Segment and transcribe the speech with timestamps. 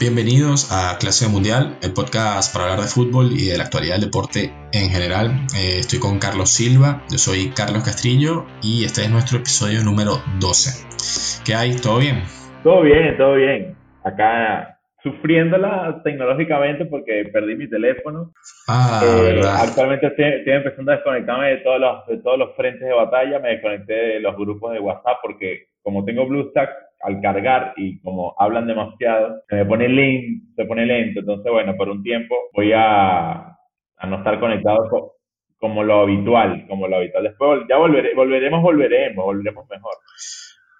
[0.00, 4.08] Bienvenidos a Clase Mundial, el podcast para hablar de fútbol y de la actualidad del
[4.08, 5.44] deporte en general.
[5.52, 10.24] Eh, estoy con Carlos Silva, yo soy Carlos Castrillo y este es nuestro episodio número
[10.40, 11.44] 12.
[11.44, 11.76] ¿Qué hay?
[11.76, 12.24] ¿Todo bien?
[12.64, 13.76] Todo bien, todo bien.
[14.02, 18.32] Acá sufriéndola tecnológicamente porque perdí mi teléfono.
[18.68, 19.68] Ah, eh, verdad.
[19.68, 23.38] Actualmente estoy, empezando a desconectarme de todos, los, de todos los frentes de batalla.
[23.38, 26.70] Me desconecté de los grupos de WhatsApp porque como tengo BlueStack,
[27.02, 31.20] al cargar y como hablan demasiado, se me pone lento, se pone lento.
[31.20, 35.16] Entonces, bueno, por un tiempo voy a, a no estar conectado
[35.58, 37.24] como lo habitual, como lo habitual.
[37.24, 39.94] Después ya volveré, volveremos, volveremos, volveremos mejor.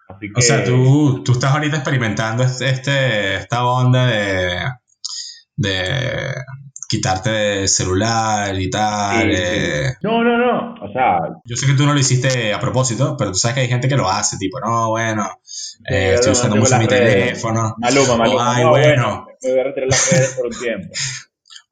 [0.09, 4.65] Así que, o sea, tú, tú estás ahorita experimentando este esta onda de,
[5.57, 6.35] de
[6.91, 9.31] quitarte el celular y tal.
[9.31, 9.95] Eh.
[10.03, 10.75] No, no, no.
[10.83, 11.21] O sea.
[11.45, 13.89] Yo sé que tú no lo hiciste a propósito, pero tú sabes que hay gente
[13.89, 15.25] que lo hace, tipo, no, bueno,
[15.89, 17.77] eh, estoy usando mucho mi teléfono.
[17.79, 18.57] Maluma, maluma.
[18.57, 19.27] ay, bueno.
[19.41, 20.89] Me voy a retirar las redes por un tiempo.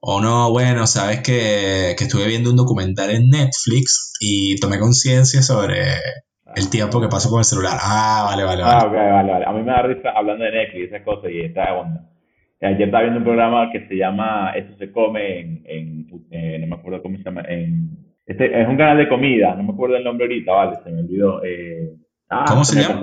[0.00, 5.42] O no, bueno, sabes que, que estuve viendo un documental en Netflix y tomé conciencia
[5.42, 5.96] sobre
[6.54, 7.76] el tiempo que paso con el celular.
[7.82, 8.74] Ah, vale, vale, vale.
[8.76, 9.44] Ah, ok, vale, vale.
[9.44, 12.08] A mí me da risa hablando de Netflix y esas cosas y esta onda.
[12.60, 16.66] Ayer estaba viendo un programa que se llama Eso se come en, en eh, no
[16.66, 19.96] me acuerdo cómo se llama, en, este, es un canal de comida, no me acuerdo
[19.96, 21.42] el nombre ahorita, vale, se me olvidó.
[21.42, 21.94] Eh,
[22.28, 23.00] ah, ¿Cómo se, llama?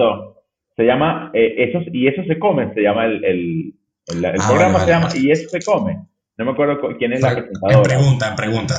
[0.76, 3.74] Se llama, eh, eso, y eso se come, se llama el, el,
[4.08, 5.98] el, ah, programa se llama Y eso se come.
[6.38, 7.76] No me acuerdo quién es la presentadora.
[7.76, 8.76] En pregunta, en pregunta.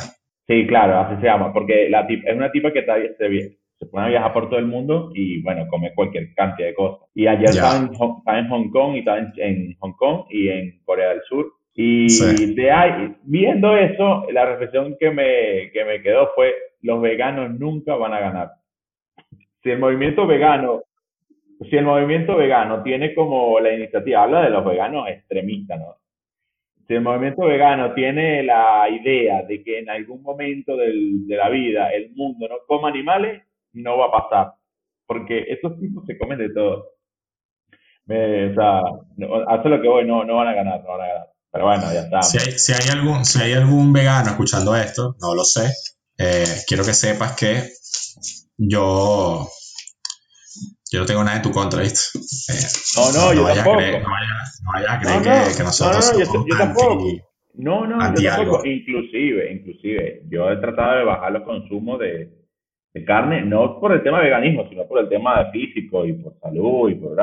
[0.47, 4.08] Sí, claro, así se llama, porque la es una tipa que está, se, se a
[4.08, 7.08] viajar por todo el mundo y bueno, come cualquier cantidad de cosas.
[7.14, 11.22] Y ayer estaba en, Hong Kong y estaba en, Hong Kong y en Corea del
[11.22, 11.52] Sur.
[11.74, 17.58] Y de ahí, viendo eso, la reflexión que me, que me quedó fue, los veganos
[17.58, 18.50] nunca van a ganar.
[19.62, 20.84] Si el movimiento vegano,
[21.69, 25.97] si el movimiento vegano tiene como la iniciativa, habla de los veganos extremistas, ¿no?
[26.86, 31.48] Si el movimiento vegano tiene la idea de que en algún momento del, de la
[31.48, 33.43] vida el mundo no coma animales,
[33.76, 34.54] no va a pasar,
[35.06, 36.84] porque esos tipos se comen de todo.
[38.06, 38.81] o sea,
[39.48, 41.26] hace lo que voy, no, no van a ganar, no van a ganar.
[41.53, 42.22] Pero bueno, ya está.
[42.22, 45.70] Si hay, si hay, algún, si hay algún vegano escuchando esto, no lo sé,
[46.19, 47.70] eh, quiero que sepas que
[48.59, 49.48] yo,
[50.91, 52.19] yo no tengo nada en tu contra, ¿viste?
[52.19, 52.66] Eh,
[52.97, 53.76] no, no, yo tampoco.
[53.76, 54.08] Creer, no,
[54.72, 57.04] vaya, a creer que, que, nosotros no, no, somos yo, tampoco.
[57.54, 58.66] No, no, yo tampoco.
[58.66, 62.45] Inclusive, inclusive, yo he tratado de bajar los consumos de,
[62.96, 66.14] de carne, no por el tema de veganismo, sino por el tema de físico y
[66.14, 67.14] por salud y por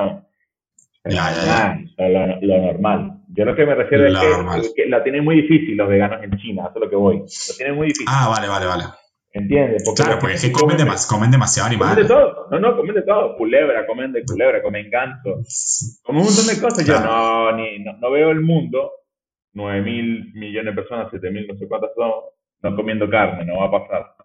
[1.06, 3.24] ya, Lo, normal.
[3.30, 6.68] Yo lo que me refiero es que, la tienen muy difícil los veganos en China,
[6.70, 7.18] eso es lo que voy.
[7.22, 8.06] Lo tienen muy difícil.
[8.08, 8.84] Ah, vale, vale, vale.
[9.32, 9.84] ¿Entiendes?
[9.96, 10.78] claro, porque es que comen,
[11.10, 11.90] comen demasiado animal.
[11.90, 12.48] Comen de todo.
[12.52, 13.36] No, no, comen de todo.
[13.36, 15.42] Culebra, comen de culebra, comen ganso.
[16.04, 16.86] Comen un montón de cosas.
[16.86, 18.92] Yo no, ni, no, no, veo el mundo,
[19.54, 22.12] 9 mil millones de personas, 7 mil, no sé cuántas son,
[22.62, 24.23] no comiendo carne, no va a pasar.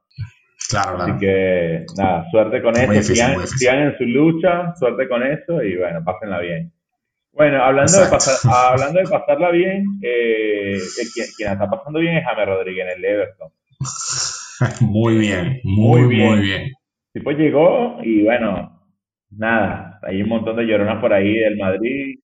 [0.69, 3.15] Claro, Así que, nada, suerte con eso.
[3.15, 6.73] sigan, en su lucha, suerte con eso y bueno, pásenla bien.
[7.33, 10.79] Bueno, hablando, de, pasar, hablando de pasarla bien, eh,
[11.15, 13.49] quien, quien, está pasando bien es James Rodríguez en el Everton.
[14.81, 16.29] muy bien, muy, muy bien.
[16.29, 16.73] Muy bien.
[17.15, 18.83] Tipo llegó y bueno,
[19.31, 22.19] nada, hay un montón de lloronas por ahí del Madrid.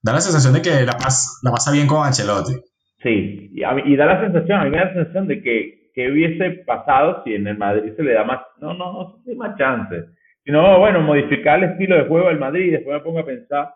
[0.00, 0.96] Da la sensación de que la,
[1.42, 2.54] la pasa bien con Ancelotti.
[3.02, 6.10] Sí, y, y da la sensación, a mí me da la sensación de que ¿qué
[6.10, 9.56] hubiese pasado si en el Madrid se le da más, no, no, no, no más
[9.56, 9.96] chance,
[10.44, 13.74] sino, bueno, modificar el estilo de juego del Madrid y después me pongo a pensar,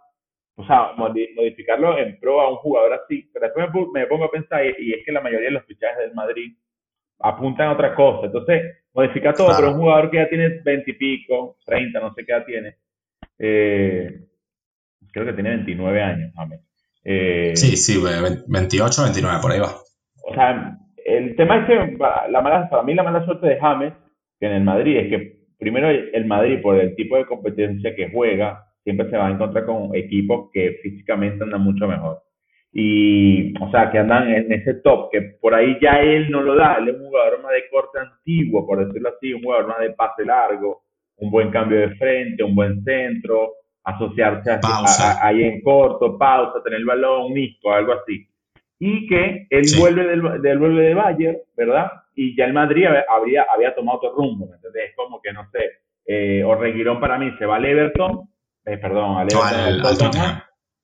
[0.57, 4.65] o sea, modificarlo en pro a un jugador así, pero después me pongo a pensar
[4.65, 6.53] y, es que la mayoría de los fichajes del Madrid
[7.21, 10.95] apuntan a otra cosa, entonces modificar todo, pero un jugador que ya tiene 20 y
[10.95, 12.77] pico, 30, no sé qué edad tiene,
[13.39, 14.21] eh,
[15.13, 16.33] creo que tiene 29 años,
[17.05, 18.03] eh, sí, sí,
[18.47, 19.75] 28, 29, por ahí va.
[20.27, 21.99] O sea, el tema es que
[22.31, 23.93] la mala, para mí la mala suerte de James,
[24.41, 28.11] que en el Madrid, es que primero el Madrid, por el tipo de competencia que
[28.11, 32.23] juega, siempre se va a encontrar con equipos que físicamente andan mucho mejor.
[32.73, 36.57] Y, o sea, que andan en ese top, que por ahí ya él no lo
[36.57, 36.77] da.
[36.77, 39.91] Él es un jugador más de corte antiguo, por decirlo así, un jugador más de
[39.91, 40.83] pase largo,
[41.19, 43.53] un buen cambio de frente, un buen centro,
[43.85, 44.59] asociarse
[45.23, 48.27] ahí en corto, pausa, tener el balón, un disco, algo así
[48.79, 51.91] y que él vuelve del, del, vuelve de Bayern, ¿verdad?
[52.15, 54.93] Y ya el Madrid había, había tomado otro rumbo, ¿me entendés?
[54.97, 55.59] Como que, no sé,
[56.07, 58.29] eh, Reguirón para mí se va al Everton,
[58.67, 60.13] eh, perdón, al Everton,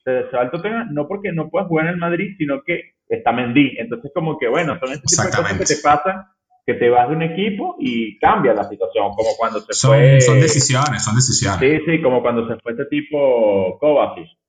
[0.05, 3.33] Se, va al Tottenham, no porque no puedas jugar en el Madrid, sino que está
[3.33, 3.77] Mendy.
[3.79, 6.25] Entonces, como que, bueno, son este tipo de cosas que te pasan,
[6.67, 10.21] que te vas de un equipo y cambia la situación, como cuando se son, fue...
[10.21, 11.59] Son decisiones, son decisiones.
[11.59, 14.40] Sí, sí, como cuando se fue este tipo Kovacic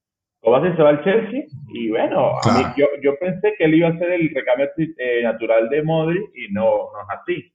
[0.41, 1.43] Kovacic se va al Chelsea
[1.73, 5.21] y bueno, a mí, yo, yo pensé que él iba a ser el recambio eh,
[5.23, 7.53] natural de Modric y no, no es así.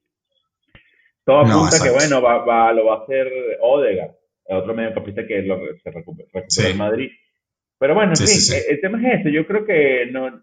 [1.24, 3.28] Todo apunta que bueno, va, va, lo va a hacer
[3.60, 4.12] Odegaard,
[4.44, 6.28] otro mediocampista que lo, se recupera,
[6.64, 7.10] en Madrid.
[7.78, 9.32] Pero bueno, en fin, el, tema es ese.
[9.32, 10.40] Yo creo que no,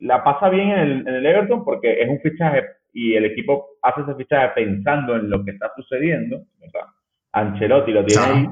[0.00, 2.64] la pasa bien en el, en el Everton porque es un fichaje
[2.94, 6.44] y el equipo hace ese fichaje pensando en lo que está sucediendo.
[7.32, 8.46] Ancelotti lo tiene ahí.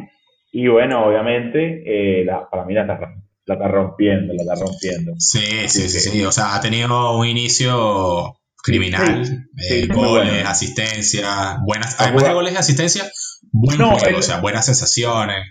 [0.56, 2.96] Y bueno, obviamente, eh, la, para mí la está,
[3.44, 5.14] la está rompiendo, la está rompiendo.
[5.18, 6.24] Sí, sí, sí, sí.
[6.24, 12.56] O sea, ha tenido un inicio criminal, eh, goles, asistencia, buenas, además de goles y
[12.56, 13.02] asistencia,
[13.50, 15.44] buen juego, o sea, buenas sensaciones.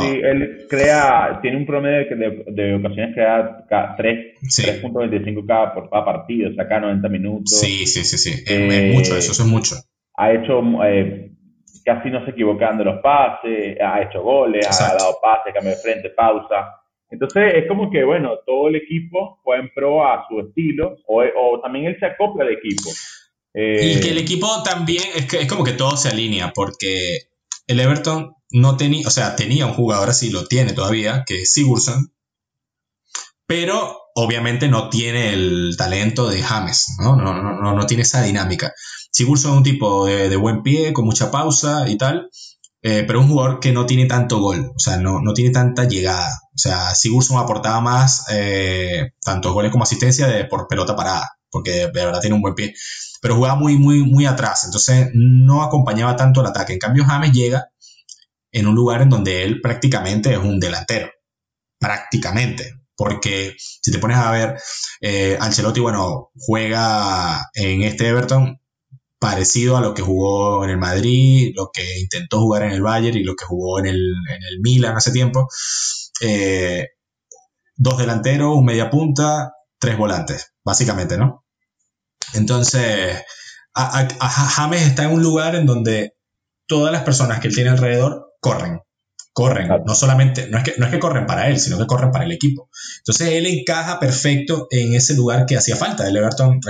[0.00, 3.64] Sí, él crea, tiene un promedio de, de ocasiones da
[3.96, 7.60] 3.25 cada, por cada partido, saca 90 minutos.
[7.60, 9.76] Sí, sí, sí, sí, es, mucho eso, eso es mucho.
[10.16, 11.30] Ha hecho, eh,
[11.88, 15.78] casi no se equivocan de los pases, ha hecho goles, ha dado pases, cambio de
[15.78, 16.82] frente, pausa.
[17.10, 21.22] Entonces es como que, bueno, todo el equipo fue en pro a su estilo, o,
[21.22, 22.90] o también él se acopla al equipo.
[23.54, 27.20] y que el eh, equipo también, es, que, es como que todo se alinea, porque
[27.66, 31.52] el Everton no tenía, o sea, tenía un jugador así, lo tiene todavía, que es
[31.52, 32.12] Sigurdsson,
[33.46, 37.16] pero obviamente no tiene el talento de James, ¿no?
[37.16, 38.74] No, no, no, tiene esa dinámica.
[39.10, 42.28] Sigurdsson es un tipo de, buen pie, con mucha pausa y tal,
[42.82, 45.84] eh, pero un jugador que no tiene tanto gol, o sea, no, no tiene tanta
[45.84, 46.30] llegada.
[46.54, 51.70] O sea, Sigurdsson aportaba más eh, tanto goles como asistencia de, por pelota parada, porque
[51.70, 52.74] de verdad tiene un buen pie,
[53.20, 56.74] pero jugaba muy, muy, muy atrás, entonces no acompañaba tanto el ataque.
[56.74, 57.68] En cambio, James llega
[58.52, 61.10] en un lugar en donde él prácticamente es un delantero.
[61.78, 62.74] Prácticamente.
[62.96, 64.58] Porque si te pones a ver,
[65.00, 68.60] eh, Ancelotti, bueno, juega en este Everton
[69.18, 73.16] parecido a lo que jugó en el Madrid, lo que intentó jugar en el Bayern
[73.16, 75.48] y lo que jugó en el, en el Milan hace tiempo.
[76.20, 76.88] Eh,
[77.76, 81.44] dos delanteros, un media punta, tres volantes, básicamente, ¿no?
[82.34, 83.22] Entonces,
[83.74, 86.14] James está en un lugar en donde
[86.66, 88.80] todas las personas que él tiene alrededor corren,
[89.32, 92.10] corren, no solamente, no es, que, no es que corren para él, sino que corren
[92.10, 92.68] para el equipo.
[92.98, 96.06] Entonces él encaja perfecto en ese lugar que hacía falta.
[96.08, 96.60] El Everton,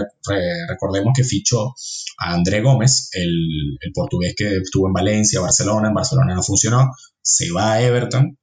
[0.68, 1.74] recordemos que fichó
[2.18, 6.90] a André Gómez, el, portugués que estuvo en Valencia, Barcelona, en Barcelona no funcionó,
[7.22, 8.36] se va a Everton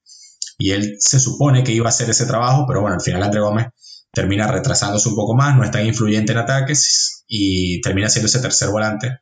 [0.57, 3.41] y él se supone que iba a hacer ese trabajo, pero bueno, al final André
[3.41, 3.67] Gómez
[4.11, 8.39] termina retrasándose un poco más, no es tan influyente en ataques y termina siendo ese
[8.39, 9.17] tercer volante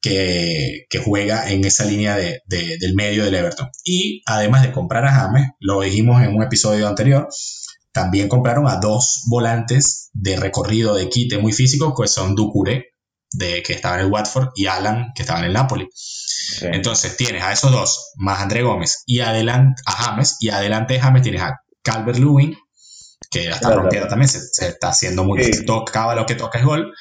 [0.00, 3.68] que, juega en esa línea de, del medio del Everton.
[3.84, 7.28] Y además de comprar a James, lo dijimos en un episodio anterior,
[7.92, 12.86] también compraron a dos volantes de recorrido de quite muy físicos, que son Ducure,
[13.32, 15.88] de, que estaba en el Watford, y Alan, que estaba en el Napoli.
[16.62, 21.00] Entonces tienes a esos dos, más André Gómez, y adelante a James, y adelante de
[21.00, 22.56] James tienes a Calvert Lewin,
[23.30, 25.64] que ya está rompiendo también, se, está haciendo muy sí.
[25.64, 26.94] tocaba lo que toca es gol,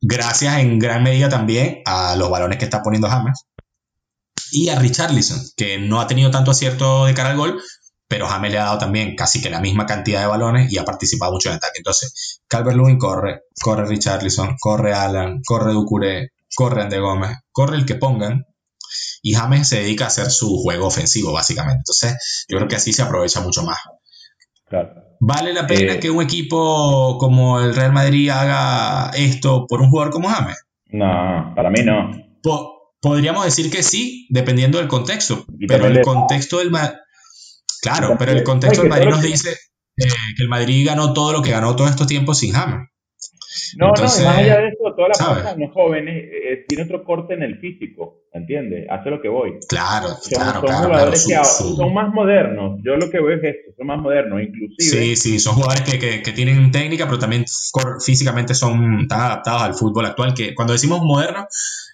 [0.00, 3.46] gracias en gran medida también a los balones que está poniendo James
[4.52, 7.62] y a Richarlison, que no ha tenido tanto acierto de cara al gol,
[8.10, 10.84] pero James le ha dado también casi que la misma cantidad de balones y ha
[10.84, 11.78] participado mucho en el ataque.
[11.78, 17.86] Entonces, Calvert Lewin corre, corre Richarlison, corre Alan, corre Ducuré, corre Ande Gómez, corre el
[17.86, 18.46] que pongan,
[19.22, 21.82] y James se dedica a hacer su juego ofensivo, básicamente.
[21.82, 23.78] Entonces, yo creo que así se aprovecha mucho más.
[24.68, 24.90] Claro.
[25.20, 29.90] ¿Vale la pena eh, que un equipo como el Real Madrid haga esto por un
[29.90, 30.56] jugador como James?
[30.88, 32.10] No, para mí no.
[33.00, 35.44] podríamos decir que sí, dependiendo del contexto.
[35.68, 36.72] pero el contexto del.
[37.82, 39.50] Claro, pero el contexto del Madrid nos dice
[39.96, 40.04] eh,
[40.36, 42.88] que el Madrid ganó todo lo que ganó todos estos tiempos sin James.
[43.76, 47.34] No, no, más allá de eso, todas las personas no jóvenes eh, tiene otro corte
[47.34, 48.86] en el físico, ¿entiendes?
[48.88, 49.58] Hace lo que voy.
[49.68, 50.86] Claro, son, claro, son claro.
[50.86, 52.80] Jugadores que son más modernos.
[52.84, 55.04] Yo lo que veo es esto, son más modernos, inclusive.
[55.04, 57.44] Sí, sí, son jugadores que, que, que tienen técnica, pero también
[58.04, 61.46] físicamente son tan adaptados al fútbol actual que cuando decimos moderno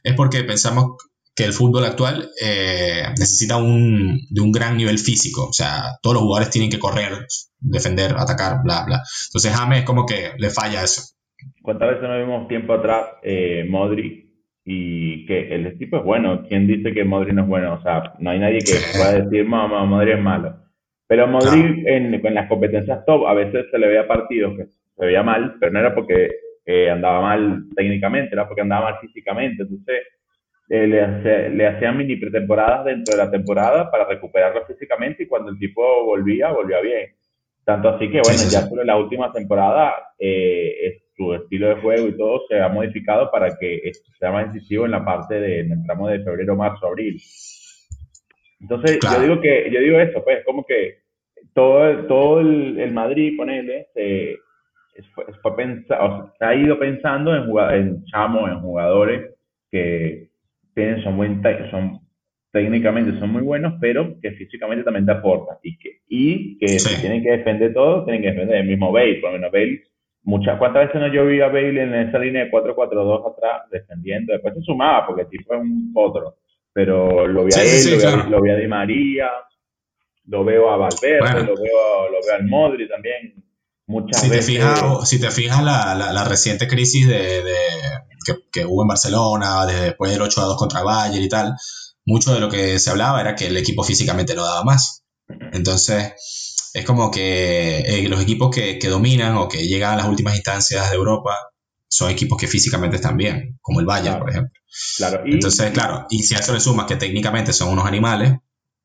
[0.02, 0.96] es porque pensamos
[1.36, 5.48] que el fútbol actual eh, necesita un, de un gran nivel físico.
[5.50, 7.12] O sea, todos los jugadores tienen que correr,
[7.60, 9.02] defender, atacar, bla, bla.
[9.28, 11.02] Entonces James es como que le falla eso.
[11.60, 14.32] ¿Cuántas veces nos vimos tiempo atrás eh, Modri
[14.64, 16.42] y que el tipo es bueno?
[16.48, 17.74] ¿Quién dice que Modri no es bueno?
[17.74, 20.56] O sea, no hay nadie que pueda decir, mamá, Modri es malo.
[21.06, 25.22] Pero Modri en, las competencias top a veces se le veía partidos que se veía
[25.22, 26.30] mal, pero no era porque
[26.64, 29.64] eh, andaba mal técnicamente, era porque andaba mal físicamente.
[29.64, 30.02] Entonces,
[30.68, 35.50] eh, le, le hacían mini pretemporadas dentro de la temporada para recuperarlo físicamente y cuando
[35.50, 37.10] el tipo volvía, volvía bien.
[37.64, 42.08] Tanto así que, bueno, ya solo en la última temporada eh, su estilo de juego
[42.08, 45.72] y todo se ha modificado para que sea más incisivo en la parte de, en
[45.72, 47.20] el tramo de febrero, marzo, abril.
[48.60, 50.98] Entonces, yo digo que, yo digo eso, pues, como que
[51.54, 54.36] todo, todo el, Madrid, ponele, se,
[55.12, 55.24] fue,
[56.40, 59.34] ha ido pensando en, en chamos, en jugadores
[59.70, 60.28] que
[60.76, 61.42] tienen, son, buen,
[61.72, 62.00] son
[62.52, 67.24] técnicamente son muy buenos, pero que físicamente también te aportan y que, y que tienen
[67.24, 69.82] que defender todo, tienen que defender el mismo Bale, por lo menos Bale
[70.26, 74.32] muchas, ¿cuántas veces no yo vi a Bale en esa línea de 4-4-2 atrás defendiendo?
[74.32, 76.36] Después se sumaba porque el tipo es un otro,
[76.72, 79.30] pero lo vi a él, lo, vi a, Di María,
[80.26, 83.34] lo veo a Valverde, lo, veo, lo veo al Modri también.
[83.86, 84.46] Muchas si veces.
[84.46, 87.52] Te fijas, si te fijas la, la, reciente crisis de, de
[88.26, 91.54] que, que, hubo en Barcelona, después del 8 2 contra Bayern y tal,
[92.04, 95.02] mucho de lo que se hablaba era que el equipo físicamente no daba más.
[95.52, 96.12] Entonces,
[96.72, 100.90] es como que eh, los equipos que, dominan o que llegan a las últimas instancias
[100.90, 101.34] de Europa
[101.88, 104.52] son equipos que físicamente están bien, como el Bayern, por ejemplo.
[104.98, 108.34] Claro, Entonces, claro, y si a eso le sumas que técnicamente son unos animales,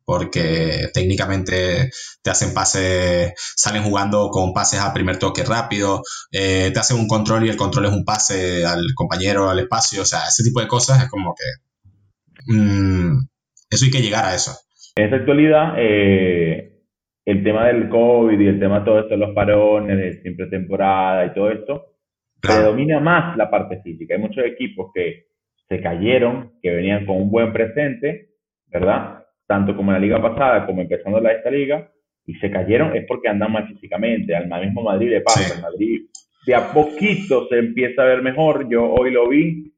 [0.06, 1.90] porque técnicamente
[2.22, 7.08] te hacen pases, salen jugando con pases a primer toque rápido, eh, te hacen un
[7.08, 10.62] control y el control es un pase al compañero, al espacio, o sea, ese tipo
[10.62, 12.54] de cosas es como que...
[12.54, 13.28] Mm,
[13.70, 14.52] eso hay que llegar a eso.
[14.96, 16.72] En esta actualidad, eh,
[17.26, 21.26] el tema del COVID y el tema de todo esto, los parones, de siempre temporada
[21.26, 21.96] y todo esto,
[22.42, 24.16] predomina más la parte física.
[24.16, 25.28] Hay muchos equipos que
[25.70, 28.32] se cayeron, que venían con un buen presente,
[28.68, 29.21] ¿verdad?
[29.52, 31.92] Tanto como en la liga pasada como empezando la esta liga,
[32.26, 34.34] y se cayeron es porque andan mal físicamente.
[34.34, 35.54] Al mismo Madrid le pasa.
[35.54, 36.06] El Madrid
[36.46, 38.70] de a poquito se empieza a ver mejor.
[38.70, 39.74] Yo hoy lo vi,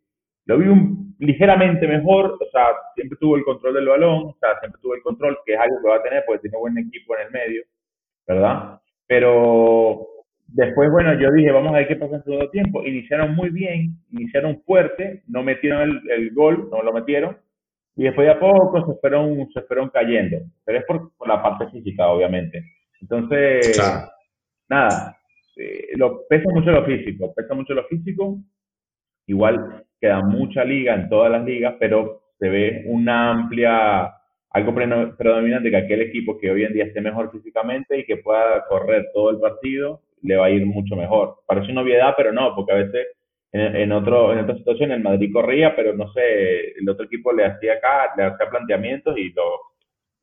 [0.46, 4.60] lo vi un, ligeramente mejor, o sea, siempre tuvo el control del balón, o sea,
[4.60, 7.16] siempre tuvo el control, que es algo que va a tener porque tiene buen equipo
[7.16, 7.64] en el medio,
[8.28, 8.80] ¿verdad?
[9.08, 10.06] Pero
[10.48, 12.84] después, bueno, yo dije, vamos a ver qué pasa en segundo tiempo.
[12.84, 17.38] Iniciaron muy bien, iniciaron fuerte, no metieron el, gol, no lo metieron,
[17.96, 21.68] y después de a poco se fueron, se fueron cayendo, pero es por, la parte
[21.70, 22.64] física, obviamente.
[23.02, 23.80] Entonces,
[24.68, 25.18] nada,
[25.58, 28.38] eh, lo, pesa mucho lo físico, pesa mucho lo físico,
[29.28, 34.12] igual queda mucha liga en todas las ligas, pero se ve una amplia,
[34.50, 38.66] algo predominante que aquel equipo que hoy en día esté mejor físicamente y que pueda
[38.68, 41.38] correr todo el partido, le va a ir mucho mejor.
[41.46, 43.08] Parece una obviedad, pero no, porque a veces
[43.54, 47.46] en, otro, en otra situación el Madrid corría, pero no sé, el otro equipo le
[47.46, 49.44] hacía acá, le hacía planteamientos y lo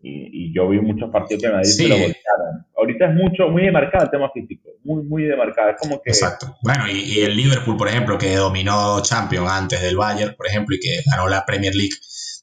[0.03, 2.67] y, yo vi muchos partidos que Madrid se lo voltearon.
[2.77, 5.71] Ahorita es mucho, muy demarcado el tema físico, muy, muy demarcado.
[5.71, 6.11] Es como que...
[6.11, 6.57] Exacto.
[6.63, 10.81] Bueno, y, el Liverpool, por ejemplo, que dominó Champions antes del Bayern, por ejemplo, y
[10.81, 11.95] que ganó la Premier League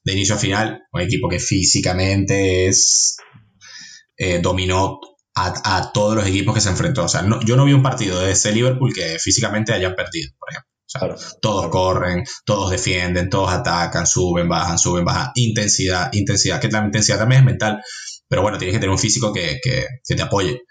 [0.04, 3.16] de inicio a final, un equipo que físicamente es
[4.16, 5.00] eh, dominó
[5.34, 7.04] a, a, todos los equipos que se enfrentó.
[7.04, 10.30] O sea, no, yo no vi un partido de ese Liverpool que físicamente hayan perdido,
[10.38, 10.77] por ejemplo
[11.40, 15.30] todos corren, todos defienden, todos atacan, suben, bajan, suben, bajan.
[15.34, 17.82] Intensidad, intensidad, que la intensidad también es mental,
[18.26, 20.62] pero bueno, tienes que tener un físico que, que, te apoye.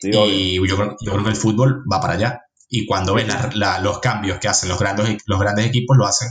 [0.00, 2.40] y yo creo, yo creo, que el fútbol va para allá.
[2.68, 3.26] Y cuando ves
[3.80, 6.28] los cambios que hacen los grandes, los grandes equipos, lo hacen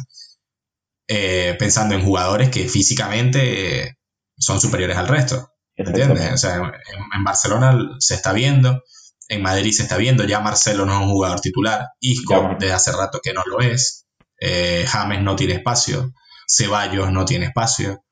[1.07, 3.97] eh, pensando en jugadores que físicamente
[4.37, 5.49] son superiores al resto.
[5.75, 6.33] ¿Entiendes?
[6.33, 8.81] O sea, en Barcelona se está viendo
[9.29, 12.91] en Madrid se está viendo, ya Marcelo no es un jugador titular, Isco desde hace
[12.91, 14.07] rato que no lo es,
[14.39, 16.11] eh, James no tiene espacio,
[16.47, 18.03] Ceballos no tiene espacio,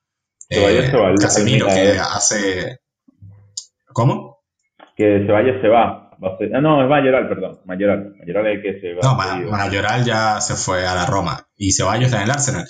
[0.50, 2.79] eh, Casemiro que hace...
[3.93, 4.43] ¿Cómo?
[4.95, 6.05] Que Ceballos se va.
[6.22, 7.60] Ah, no, es Mayoral, perdón.
[7.65, 8.15] Mayoral.
[8.19, 9.01] Mayoral es el que se va.
[9.03, 12.65] No, Mayoral ya se fue a la Roma y Ceballos está en el Arsenal.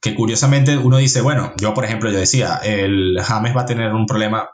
[0.00, 3.92] Que curiosamente uno dice, bueno, yo por ejemplo yo decía, el James va a tener
[3.92, 4.50] un problema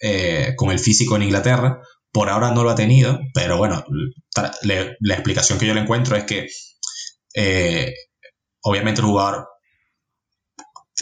[0.00, 1.80] eh, con el físico en Inglaterra
[2.12, 3.84] por ahora no lo ha tenido, pero bueno,
[4.62, 6.48] la explicación que yo le encuentro es que
[7.34, 7.94] eh,
[8.62, 9.48] obviamente el jugador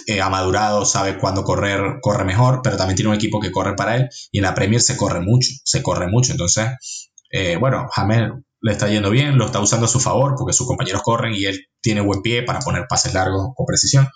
[0.06, 3.74] eh, ha madurado, sabe cuándo correr, corre mejor, pero también tiene un equipo que corre
[3.74, 6.32] para él y en la Premier se corre mucho, se corre mucho.
[6.32, 10.52] Entonces, eh, bueno, James le está yendo bien, lo está usando a su favor porque
[10.52, 14.08] sus compañeros corren y él tiene buen pie para poner pases largos con precisión.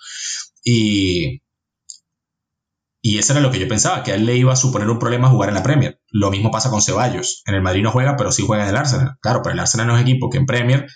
[0.65, 1.43] Y,
[3.01, 4.99] y eso era lo que yo pensaba, que a él le iba a suponer un
[4.99, 6.01] problema jugar en la Premier.
[6.13, 7.43] Lo mismo pasa con Ceballos.
[7.47, 9.17] En el Madrid no juega, pero sí juega en el Arsenal.
[9.21, 10.87] Claro, pero el Arsenal no es equipo que en Premier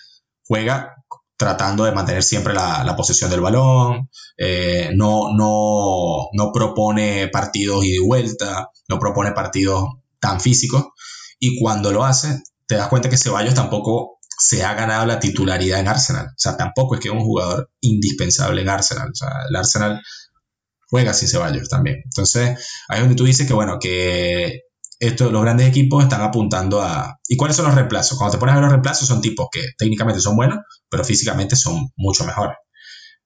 [0.45, 0.93] juega
[1.37, 7.91] tratando de mantener siempre la, posesión del balón, eh, no, no, no propone partidos y
[7.91, 9.83] de vuelta, no propone partidos
[10.19, 10.85] tan físicos.
[11.39, 15.79] Y cuando lo hace, te das cuenta que Ceballos tampoco se ha ganado la titularidad
[15.79, 16.27] en Arsenal.
[16.27, 19.09] O sea, tampoco es que es un jugador indispensable en Arsenal.
[19.11, 20.01] O sea, el Arsenal
[20.89, 22.01] juega sin Ceballos también.
[22.03, 22.57] Entonces,
[22.87, 24.61] ahí es donde tú dices que, bueno, que
[24.99, 27.19] esto, los grandes equipos están apuntando a...
[27.27, 28.17] ¿Y cuáles son los reemplazos?
[28.17, 31.55] Cuando te pones a ver los reemplazos son tipos que técnicamente son buenos, pero físicamente
[31.55, 32.57] son mucho mejores.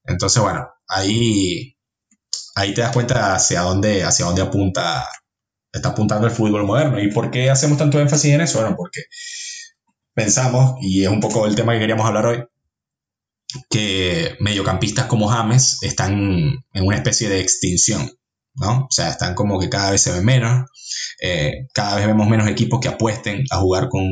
[0.04, 1.76] Entonces, bueno, ahí,
[2.54, 5.06] ahí te das cuenta hacia dónde, hacia dónde apunta
[5.72, 7.00] está apuntando el fútbol moderno.
[7.00, 8.60] ¿Y por qué hacemos tanto énfasis en eso?
[8.60, 9.02] Bueno, porque
[10.14, 12.44] pensamos, y es un poco el tema que queríamos hablar hoy,
[13.70, 18.10] que mediocampistas como James están en una especie de extinción,
[18.54, 18.84] ¿no?
[18.84, 20.68] O sea, están como que cada vez se ven menos,
[21.20, 24.08] eh, cada vez vemos menos equipos que apuesten a jugar con,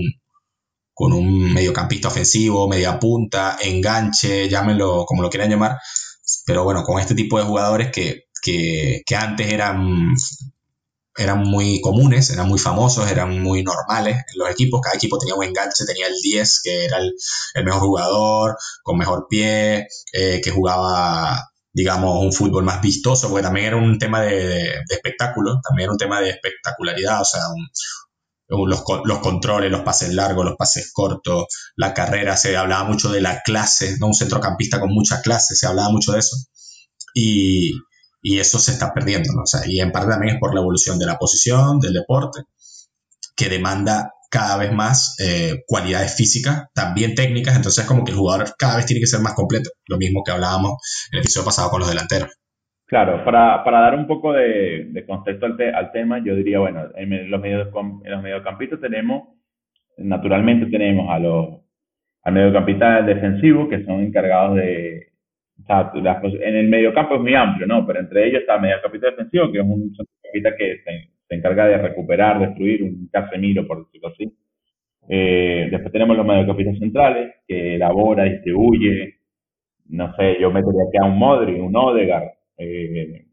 [0.94, 5.78] con un mediocampista ofensivo, media punta, enganche, llámenlo como lo quieran llamar,
[6.46, 10.14] pero bueno, con este tipo de jugadores que, que, que antes eran
[11.16, 14.80] eran muy comunes, eran muy famosos, eran muy normales en los equipos.
[14.80, 17.14] Cada equipo tenía un enganche, tenía el 10, que era el,
[17.64, 23.66] mejor jugador, con mejor pie, eh, que jugaba, digamos, un fútbol más vistoso, porque también
[23.66, 27.42] era un tema de, espectáculo, también era un tema de espectacularidad, o sea,
[28.48, 31.46] los, los, controles, los pases largos, los pases cortos,
[31.76, 34.08] la carrera, se hablaba mucho de la clase, ¿no?
[34.08, 36.36] Un centrocampista con mucha clase, se hablaba mucho de eso.
[37.14, 37.72] Y,
[38.22, 39.30] y eso se está perdiendo.
[39.40, 42.40] O sea, y en parte también es por la evolución de la posición, del deporte,
[43.36, 48.46] que demanda cada vez más eh, cualidades físicas, también técnicas, entonces como que el jugador
[48.58, 51.70] cada vez tiene que ser más completo, lo mismo que hablábamos en el episodio pasado
[51.70, 52.36] con los delanteros.
[52.86, 56.88] Claro, para, para dar un poco de, de contexto al, al, tema, yo diría, bueno,
[56.96, 59.28] en los, en los mediocampistas tenemos,
[59.98, 61.60] naturalmente tenemos a los,
[62.22, 65.10] al mediocampista defensivo, que son encargados de,
[65.68, 67.86] en el mediocampo es muy amplio, ¿no?
[67.86, 70.82] Pero entre ellos está el mediocampista defensivo, que es un centrocampista que
[71.30, 74.36] se, encarga de recuperar, destruir, un Casemiro, por decirlo así.
[75.08, 79.20] Eh, después tenemos los mediocampistas centrales, que elabora, distribuye,
[79.88, 83.26] no sé, yo metería aquí a un Modri, un Odegaard, eh,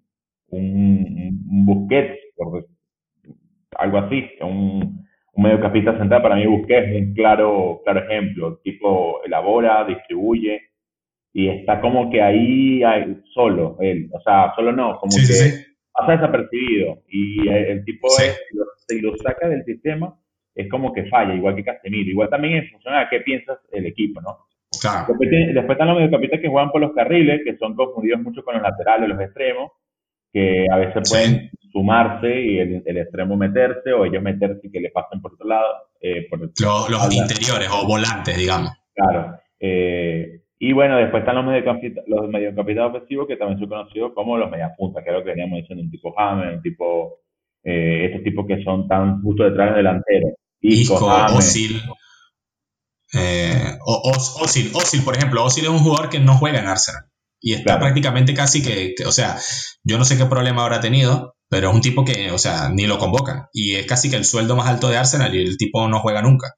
[0.50, 2.66] un, un, Busquets, por,
[3.78, 9.24] algo así, un, un mediocampista central, para mí Busquets es un claro, claro ejemplo, tipo
[9.24, 10.62] elabora, distribuye,
[11.34, 12.82] y está como que ahí
[13.34, 15.67] solo, él, o sea, solo no, como que
[15.98, 18.40] pasa desapercibido y el, tipo es,
[18.88, 20.14] si lo saca del sistema,
[20.56, 23.86] es como que falla, igual que Casemiro, igual también en función a qué piensas el
[23.86, 24.48] equipo, ¿no?
[24.72, 28.64] Después, están los mediocampistas que juegan por los carriles, que son confundidos mucho con los
[28.64, 29.72] laterales, los extremos,
[30.32, 34.92] que a veces pueden sumarse y el, extremo meterse o ellos meterse y que le
[34.92, 35.68] pasen por otro lado.
[36.00, 36.52] Eh, por los,
[37.16, 38.72] interiores o volantes, digamos.
[38.94, 39.40] Claro.
[39.60, 44.38] Eh, y bueno, después están los mediocampistas, los mediocampistas ofensivos que también son conocidos como
[44.38, 47.20] los mediapuntas, que es lo que veníamos diciendo, un tipo Hammer, un tipo,
[47.64, 50.30] eh, estos tipos que son tan justo detrás del delantero.
[50.62, 51.80] Isco, Osil.
[53.14, 57.04] Eh, Osil, Osil, por ejemplo, Osil es un jugador que no juega en Arsenal.
[57.40, 59.38] Y está prácticamente casi que, o sea,
[59.84, 62.88] yo no sé qué problema habrá tenido, pero es un tipo que, o sea, ni
[62.88, 63.46] lo convocan.
[63.54, 66.24] Y es casi que el sueldo más alto de Arsenal y el tipo no juega
[66.24, 66.56] nunca.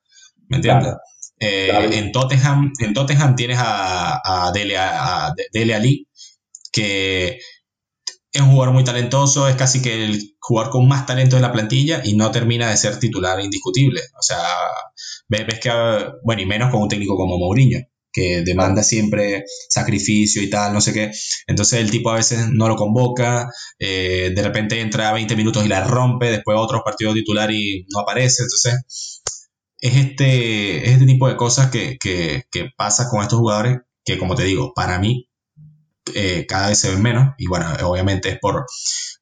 [0.48, 0.96] ¿Me entiendes?
[1.40, 6.08] Eh, en, Tottenham, en Tottenham tienes a, a, Dele, a, Dele Ali,
[6.72, 7.40] que
[8.32, 11.52] es un jugador muy talentoso, es casi que el jugador con más talento de la
[11.52, 14.02] plantilla y no termina de ser titular indiscutible.
[14.20, 14.44] O sea,
[15.28, 15.72] ves, que,
[16.24, 17.80] bueno, y menos con un técnico como Mourinho,
[18.12, 21.12] que demanda siempre sacrificio y tal, no sé qué.
[21.48, 23.48] Entonces el tipo a veces no lo convoca,
[23.80, 27.86] eh, de repente entra a 20 minutos y la rompe, después otro partido titular y
[27.94, 28.44] no aparece.
[28.44, 29.19] Entonces
[29.82, 34.36] es este, este tipo de cosas que, que, que, pasa con estos jugadores que, como
[34.36, 35.30] te digo, para mí
[36.16, 38.66] eh, cada vez se ven menos y bueno, obviamente es por,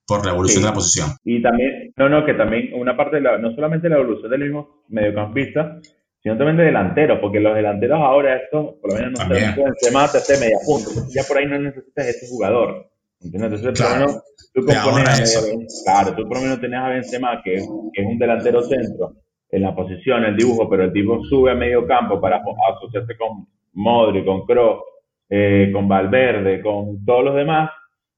[0.08, 1.12] por la evolución de la posición.
[1.24, 4.42] Y también, no, no, que también una parte, de la, no solamente la evolución del
[4.42, 5.80] mismo mediocampista,
[6.24, 10.12] sino también de delanteros, porque los delanteros ahora, estos, por lo menos no se Benzema
[10.12, 12.90] te hace media punta, ya por ahí no necesitas ese jugador.
[13.20, 13.62] ¿Entiendes?
[13.62, 14.06] Entonces, claro.
[14.54, 17.56] por lo menos, tú, compones, claro, tú por lo menos tenés a Benzema, que,
[17.94, 19.16] que es un delantero centro,
[19.50, 22.42] en la posición, el dibujo, pero el tipo sube a medio campo para
[22.76, 24.84] asociarse con Modri, con Kroos,
[25.30, 27.70] eh, con Valverde, con todos los demás,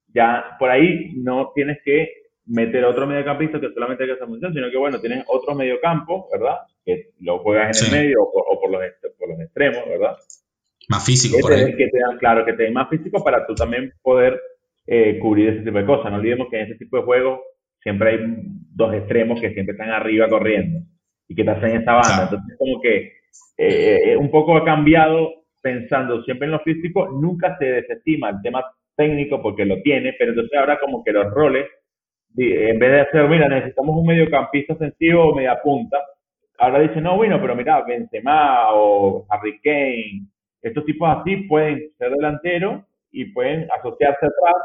[0.07, 2.09] ya por ahí no tienes que
[2.45, 6.57] meter otro mediocampista que solamente haga esa función, sino que bueno, tienes otro mediocampo, ¿verdad?
[6.83, 8.81] Que lo juegas en el medio o, por, los,
[9.19, 10.17] por los extremos, ¿verdad?
[10.87, 13.53] Más físico, que te, Que te dan, claro, que te den más físico para tú
[13.53, 14.41] también poder
[14.87, 16.11] eh, cubrir ese tipo de cosas.
[16.11, 17.41] No olvidemos que en ese tipo de juegos
[17.83, 18.19] siempre hay
[18.73, 20.79] dos extremos que siempre están arriba corriendo
[21.29, 22.23] y que te hacen esa banda.
[22.23, 23.13] Entonces, como que
[23.57, 28.65] eh, un poco ha cambiado pensando siempre en lo físico, nunca se desestima el tema
[28.95, 31.67] técnico porque lo tiene, pero entonces ahora como que los roles,
[32.35, 35.97] en vez de hacer, mira, necesitamos un mediocampista ofensivo o media punta,
[36.57, 40.27] ahora dicen, no, bueno, pero mira, Benzema o Harry Kane,
[40.61, 44.55] estos tipos así pueden ser delanteros y pueden asociarse atrás,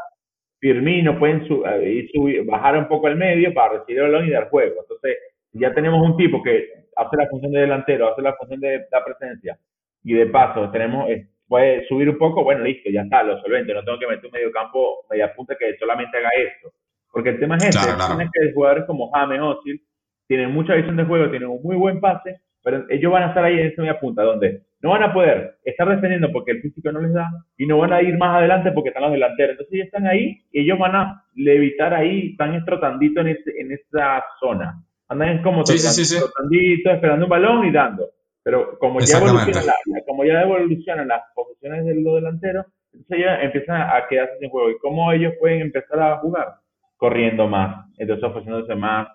[0.59, 1.45] Firmino, pueden
[1.81, 4.81] eh, subir, bajar un poco el medio para recibir el balón y dar juego.
[4.81, 5.17] Entonces,
[5.59, 9.03] ya tenemos un tipo que hace la función de delantero, hace la función de la
[9.03, 9.57] presencia,
[10.03, 11.07] y de paso tenemos,
[11.47, 14.31] puede subir un poco, bueno, listo, ya está, lo solvente, no tengo que meter un
[14.31, 16.71] medio campo, media punta que solamente haga esto.
[17.11, 19.81] Porque el tema es este, tienes que jugadores como James Osil
[20.27, 23.43] tienen mucha visión de juego, tienen un muy buen pase, pero ellos van a estar
[23.43, 26.91] ahí en esa media punta, donde no van a poder estar defendiendo porque el físico
[26.91, 29.51] no les da y no van a ir más adelante porque están los delanteros.
[29.51, 34.23] Entonces ellos están ahí y ellos van a levitar ahí, están estrotandito en, en esa
[34.39, 34.83] zona.
[35.07, 38.09] Andan como trotandito, esperando un balón y dando.
[38.43, 39.73] Pero como ya, evolucionan
[40.05, 44.69] como ya evolucionan las posiciones de los delanteros, entonces ya empiezan a quedarse sin juego.
[44.69, 46.55] ¿Y cómo ellos pueden empezar a jugar?
[46.95, 49.07] Corriendo más, entonces ofreciéndose más,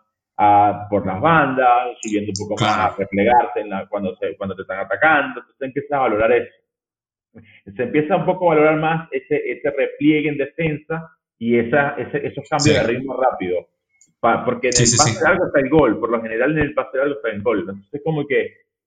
[0.88, 5.40] por las bandas, subiendo un poco más, a replegarse cuando, se, cuando te están atacando,
[5.40, 6.54] entonces empiezas a valorar eso.
[7.76, 12.26] Se empieza un poco a valorar más ese, ese repliegue en defensa y esa, ese,
[12.26, 13.68] esos cambios de ritmo rápido.
[14.20, 17.14] Porque en el pase largo está el gol, por lo general en el pase largo
[17.14, 17.60] está el gol.
[17.60, 18.40] Entonces, como que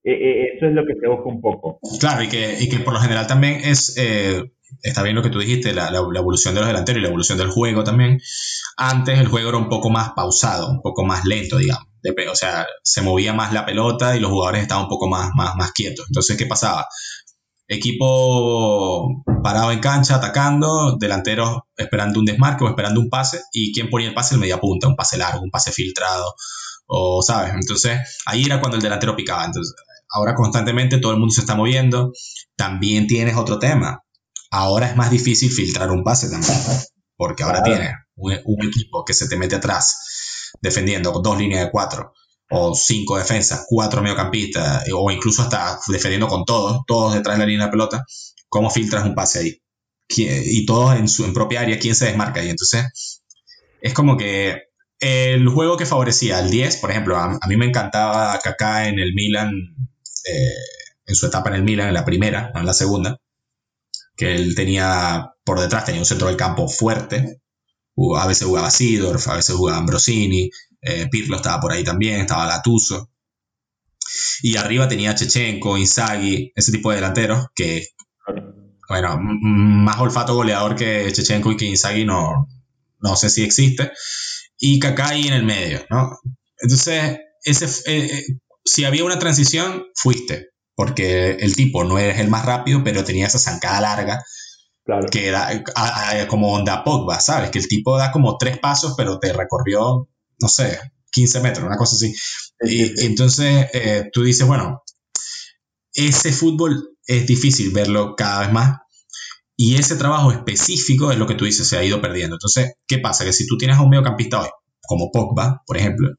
[0.04, 1.80] eh, eh, eso es lo que se busca un poco.
[2.00, 4.44] Claro, y que, y que por lo general también es, eh,
[4.82, 7.38] está bien lo que tú dijiste, la, la, evolución de los delanteros y la evolución
[7.38, 8.20] del juego también.
[8.78, 11.88] Antes el juego era un poco más pausado, un poco más lento, digamos.
[12.30, 15.56] o sea, se movía más la pelota y los jugadores estaban un poco más, más,
[15.56, 16.06] más quietos.
[16.10, 16.86] Entonces, ¿qué pasaba?
[17.74, 23.42] Equipo parado en cancha, atacando, delanteros esperando un desmarque o esperando un pase.
[23.52, 24.36] ¿Y quién ponía el pase?
[24.36, 26.36] El media punta, un pase largo, un pase filtrado,
[26.86, 27.54] o, ¿sabes?
[27.54, 29.46] Entonces, ahí era cuando el delantero picaba.
[29.46, 29.76] Entonces,
[30.10, 32.12] ahora constantemente todo el mundo se está moviendo.
[32.56, 34.04] También tienes otro tema
[34.54, 36.54] ahora es más difícil filtrar un pase también,
[37.18, 37.78] porque ahora tiene
[38.16, 42.14] tienes un, equipo que se te mete atrás defendiendo con dos líneas de cuatro
[42.56, 47.50] o cinco defensas, cuatro mediocampistas o incluso hasta defendiendo con todos, todos detrás de la
[47.50, 48.06] línea de pelota,
[48.48, 49.62] ¿cómo filtras un pase ahí?
[50.16, 52.50] Y todos en su propia área, ¿quién se desmarca ahí?
[52.50, 53.24] Entonces,
[53.82, 54.62] es como que
[55.00, 59.14] el juego que favorecía al 10, por ejemplo, a, mí me encantaba Kaká en el
[59.16, 59.50] Milan,
[60.26, 60.54] eh,
[61.08, 63.20] en su etapa en el Milan, en la primera, no en la segunda,
[64.16, 67.42] que él tenía por detrás, tenía un centro del campo fuerte.
[68.16, 70.50] A veces jugaba Sidorf, a veces jugaba Ambrosini,
[70.84, 73.10] eh, Pirlo estaba por ahí también, estaba Latuso.
[74.42, 77.88] Y arriba tenía Chechenko, Inzaghi, ese tipo de delanteros que,
[78.90, 82.48] bueno, más olfato goleador que Chechenko y que Inzaghi no,
[83.00, 83.92] no sé si existe.
[84.58, 86.20] Y Kaká ahí en el medio, ¿no?
[86.60, 88.24] Entonces, ese, eh, eh,
[88.64, 93.28] si había una transición, fuiste porque el tipo no es el más rápido, pero tenía
[93.28, 94.24] esa zancada larga.
[95.12, 95.64] Que era
[96.28, 97.52] como onda Pogba, ¿sabes?
[97.52, 100.80] Que el tipo da como tres pasos, pero te recorrió, no sé,
[101.12, 102.14] 15 metros, una cosa así.
[102.62, 104.84] Y, entonces eh, tú dices, bueno,
[105.94, 108.80] ese fútbol es difícil verlo cada vez más.
[109.56, 112.36] Y ese trabajo específico es lo que tú dices, se ha ido perdiendo.
[112.36, 113.24] Entonces, ¿qué pasa?
[113.24, 114.50] Que si tú tienes a un mediocampista hoy,
[114.82, 116.10] como Pogba, por ejemplo,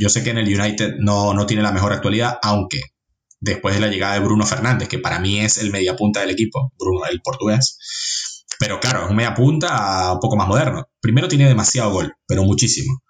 [0.00, 2.80] yo sé que en el United no, no tiene la mejor actualidad, aunque
[3.40, 6.72] después de la llegada de Bruno Fernández, que para mí es el mediapunta del equipo,
[6.78, 7.78] Bruno, el portugués.
[8.58, 10.84] Pero claro, es un mediapunta un poco más moderno.
[11.00, 13.03] Primero tiene demasiado gol, pero muchísimo.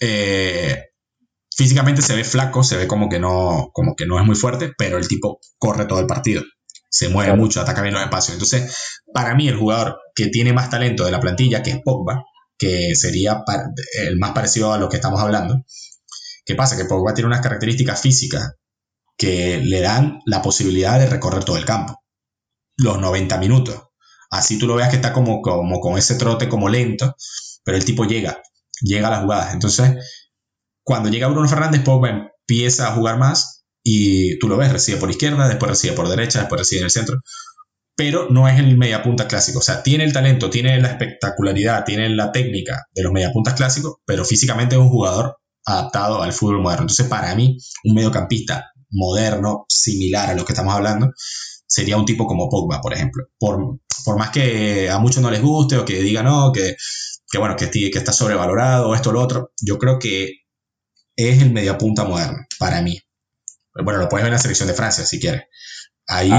[0.00, 0.84] Eh,
[1.54, 4.72] físicamente se ve flaco, se ve como que, no, como que no es muy fuerte,
[4.76, 6.42] pero el tipo corre todo el partido.
[6.90, 8.34] Se mueve mucho, ataca bien los espacios.
[8.34, 8.76] Entonces,
[9.12, 12.24] para mí, el jugador que tiene más talento de la plantilla, que es Pogba,
[12.56, 13.42] que sería
[14.00, 15.64] el más parecido a lo que estamos hablando.
[16.44, 16.76] ¿Qué pasa?
[16.76, 18.54] Que Pogba tiene unas características físicas
[19.16, 22.02] que le dan la posibilidad de recorrer todo el campo,
[22.76, 23.80] los 90 minutos.
[24.30, 27.14] Así tú lo veas que está como, como con ese trote como lento,
[27.62, 28.42] pero el tipo llega,
[28.80, 29.54] llega a las jugadas.
[29.54, 29.96] Entonces,
[30.82, 35.10] cuando llega Bruno Fernández, Pogba empieza a jugar más y tú lo ves, recibe por
[35.10, 37.20] izquierda, después recibe por derecha, después recibe en el centro.
[37.96, 39.60] Pero no es el mediapunta clásico.
[39.60, 43.96] O sea, tiene el talento, tiene la espectacularidad, tiene la técnica de los mediapuntas clásicos,
[44.04, 46.82] pero físicamente es un jugador adaptado al fútbol moderno.
[46.82, 51.10] Entonces, para mí, un mediocampista moderno, similar a lo que estamos hablando,
[51.66, 53.24] sería un tipo como Pogba, por ejemplo.
[53.38, 56.74] Por, por más que a muchos no les guste o que digan, no, que,
[57.34, 60.44] que bueno, que, que está sobrevalorado esto o lo otro, yo creo que
[61.16, 62.96] es el mediapunta moderno, para mí.
[63.74, 65.42] Bueno, lo puedes ver en la selección de Francia, si quieres.
[66.06, 66.30] Ahí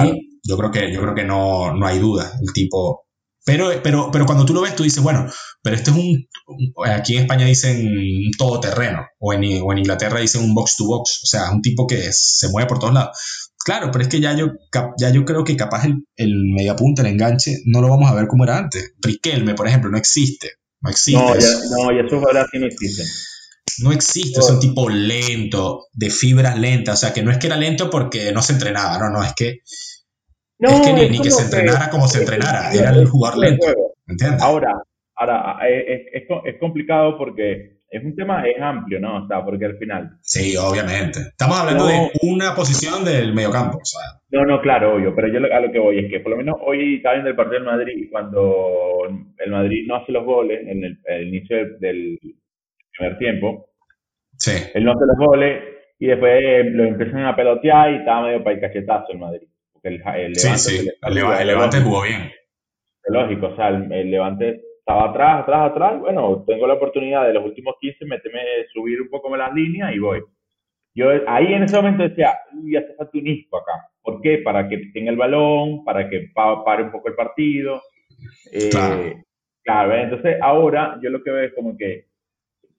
[0.41, 2.31] yo creo que, yo creo que no, no hay duda.
[2.41, 3.07] El tipo
[3.45, 5.29] pero, pero, pero cuando tú lo ves, tú dices, bueno,
[5.61, 6.27] pero esto es un,
[6.85, 11.19] aquí en España dicen todoterreno, o en, o en Inglaterra dicen un box to box,
[11.23, 13.17] o sea, un tipo que se mueve por todos lados.
[13.65, 14.47] Claro, pero es que ya yo,
[14.97, 18.27] ya yo creo que capaz el, el mediapunta, el enganche, no lo vamos a ver
[18.27, 18.93] como era antes.
[19.01, 20.51] Riquelme, por ejemplo, no existe.
[20.85, 21.19] No existe.
[21.19, 23.03] No, ya, no, ya eso ahora sí no existe.
[23.81, 27.47] No existe, es un tipo lento, de fibras lentas, o sea, que no es que
[27.47, 29.61] era lento porque no se entrenaba, no, no, es que
[30.59, 33.65] es que ni, que se entrenara como se entrenara, era el jugador lento.
[34.39, 34.71] Ahora,
[35.15, 39.23] ahora es, es, complicado porque es un tema, es amplio, ¿no?
[39.23, 40.17] O sea, porque al final...
[40.21, 41.19] Sí, obviamente.
[41.19, 44.19] Estamos hablando de una posición del mediocampo, o sea.
[44.31, 46.55] No, no, claro, obvio, pero yo a lo que voy es que por lo menos
[46.65, 50.83] hoy está viendo el partido del Madrid cuando el Madrid no hace los goles en
[50.83, 52.19] el, inicio del,
[52.97, 53.69] primer tiempo.
[54.37, 54.51] Sí.
[54.73, 55.63] Él no hace los goles
[55.97, 59.47] y después lo empiezan a pelotear y estaba medio para el cachetazo el Madrid.
[59.71, 61.13] Porque el, el sí, sí, el,
[61.47, 62.29] Levante jugó bien.
[63.07, 67.43] Lógico, o sea, el Levante estaba atrás, atrás, atrás, bueno, tengo la oportunidad de los
[67.43, 68.39] últimos 15 meterme,
[68.71, 70.21] subir un poco más las líneas y voy.
[70.93, 73.71] Yo ahí en ese momento decía, ya hace falta un isco acá.
[74.03, 74.37] ¿Por qué?
[74.37, 77.81] Para que tenga el balón, para que pare un poco el partido.
[78.53, 78.69] Eh,
[79.63, 79.95] claro.
[79.95, 82.05] entonces ahora yo lo que veo es como que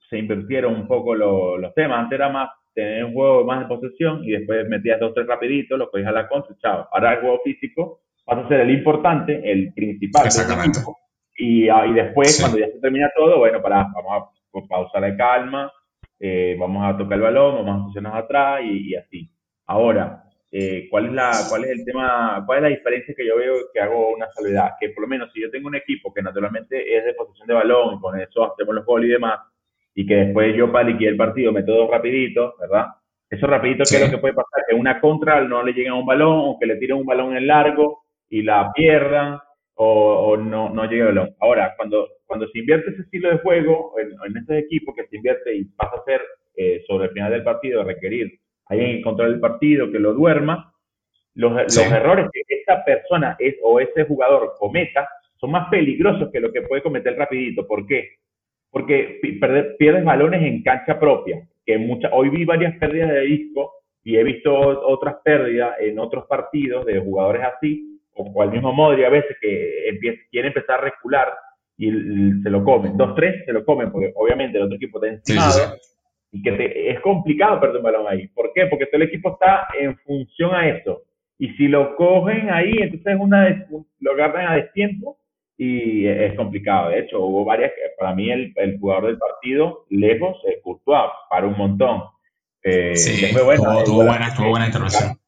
[0.09, 1.99] se invirtieron un poco los temas.
[1.99, 5.77] Antes era más tener un juego más de posesión y después metías dos, tres rapiditos,
[5.77, 6.87] lo podías a la contra, chao.
[6.93, 10.27] Ahora el juego físico pasa a ser el importante, el principal.
[10.27, 10.79] Exactamente.
[11.37, 15.17] Y, ah, y después, cuando ya se termina todo, bueno, para, vamos a pausar de
[15.17, 15.71] calma,
[16.19, 19.31] eh, vamos a tocar el balón, vamos a posicionarnos atrás y, así.
[19.67, 23.37] Ahora, eh, ¿cuál, es la, ¿cuál es el tema, cuál es la diferencia que yo
[23.37, 24.71] veo que hago una salvedad?
[24.81, 27.55] Que por lo menos si yo tengo un equipo que naturalmente es de posición de
[27.55, 29.41] balón y con eso hacemos los goles y demás,
[29.95, 32.87] y que después yo para liquidar el partido meto dos rapiditos, ¿verdad?
[33.29, 34.65] Eso rapidito, ¿qué es lo que puede pasar?
[34.69, 37.37] Que una contra no le llegue a un balón o que le tiren un balón
[37.37, 39.39] en largo y la pierdan
[39.77, 41.35] o, no, no llega el balón.
[41.41, 45.17] Ahora, cuando, cuando se invierte ese estilo de juego en, en este equipo que se
[45.17, 46.23] invierte y pasa a ser
[46.57, 50.73] eh, sobre el final del partido, requerir alguien en control del partido que lo duerma,
[51.35, 55.07] los, los errores que esta persona es, o ese jugador cometa
[55.39, 57.67] son más peligrosos que lo que puede cometer rapidito.
[57.67, 58.15] ¿Por qué?
[58.71, 59.21] Porque
[59.79, 61.47] pierdes balones en cancha propia.
[61.65, 66.27] Que mucha, hoy vi varias pérdidas de disco y he visto otras pérdidas en otros
[66.27, 69.99] partidos de jugadores así, o al mismo Modri a veces que
[70.31, 71.33] quiere empezar a recular
[71.77, 71.91] y
[72.43, 72.97] se lo comen.
[72.97, 75.77] Dos, tres se lo comen porque obviamente el otro equipo está encimado
[76.33, 78.29] y que es complicado perder un balón ahí.
[78.29, 78.67] ¿Por qué?
[78.67, 81.03] Porque todo el equipo está en función a eso.
[81.39, 83.67] Y si lo cogen ahí, entonces una
[84.01, 85.19] lo agarran a destiempo
[85.59, 86.91] y es complicado.
[86.91, 91.47] De hecho, hubo varias, para mí el, el jugador del partido, lejos, es Courtois, para
[91.47, 92.03] un montón.
[92.63, 95.19] Eh, sí, bueno, tuvo, buena, tuvo buena intervención.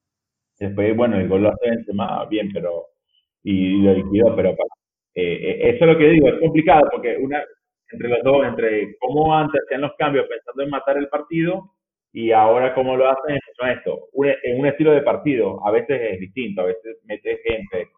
[0.58, 2.86] Después, bueno, el gol lo hace Benzema bien, pero
[3.42, 4.56] y lo liquidó, pero eh,
[5.14, 7.42] eh, eso es lo que digo, es complicado porque una
[7.90, 11.72] entre los dos, entre cómo antes hacían los cambios pensando en matar el partido
[12.12, 14.08] y ahora cómo lo hacen en esto.
[14.14, 17.88] en un estilo de partido, a veces es distinto, a veces metes gente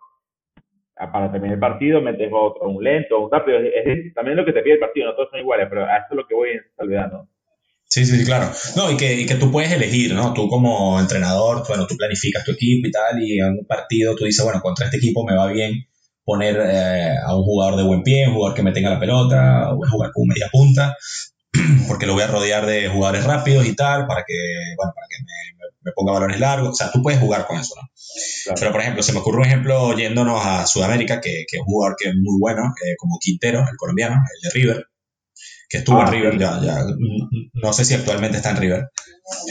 [0.94, 4.62] para terminar el partido, metes otro, un lento, un rápido, es, también lo que te
[4.62, 6.62] pide el partido, no todos son iguales, pero a eso es lo que voy en
[6.77, 7.29] salvedad, ¿no?
[7.90, 8.53] Sí, sí, claro.
[8.76, 10.33] No, y que, y que tú puedes elegir, ¿no?
[10.33, 14.24] Tú como entrenador, bueno, tú planificas tu equipo y tal, y en un partido tú
[14.26, 15.72] dices, bueno, contra este equipo me va bien
[16.24, 19.72] poner eh, a un jugador de buen pie, un jugador que me tenga la pelota,
[19.72, 20.96] voy a jugar con media punta,
[21.88, 24.37] porque lo voy a rodear de jugadores rápidos y tal, para que,
[24.76, 25.24] bueno, para que
[25.83, 26.70] me, ponga balones largos.
[26.70, 28.55] O sea, tú puedes jugar con eso, ¿no?
[28.55, 31.66] Pero, por ejemplo, se me ocurre un ejemplo yéndonos a Sudamérica, que, que es un
[31.66, 34.89] jugador que es muy bueno, eh, como Quintero, el colombiano, el de River
[35.70, 36.85] que estuvo en ah, River, ya, ya,
[37.54, 38.88] no sé si actualmente está en River.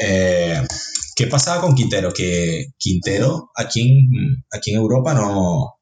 [0.03, 0.61] Eh,
[1.15, 2.11] ¿Qué pasaba con Quintero?
[2.13, 5.75] Que Quintero aquí en, aquí en Europa no,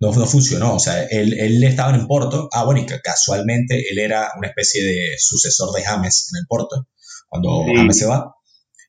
[0.00, 0.76] no, funcionó.
[0.76, 2.48] O sea, él, él, estaba en Porto.
[2.52, 6.88] Ah, bueno, y casualmente él era una especie de sucesor de James en el Porto,
[7.28, 8.34] cuando James se va.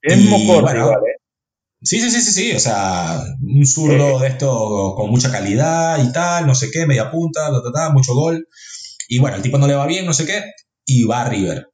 [0.02, 1.18] Es muy bueno, ¿eh?
[1.82, 6.12] Sí, sí, sí, sí, sí, o sea, un zurdo de esto con mucha calidad y
[6.12, 7.52] tal, no sé qué, media punta,
[7.94, 8.48] mucho gol.
[9.10, 10.44] Y bueno, el tipo no le va bien, no sé qué,
[10.88, 11.70] y va a River.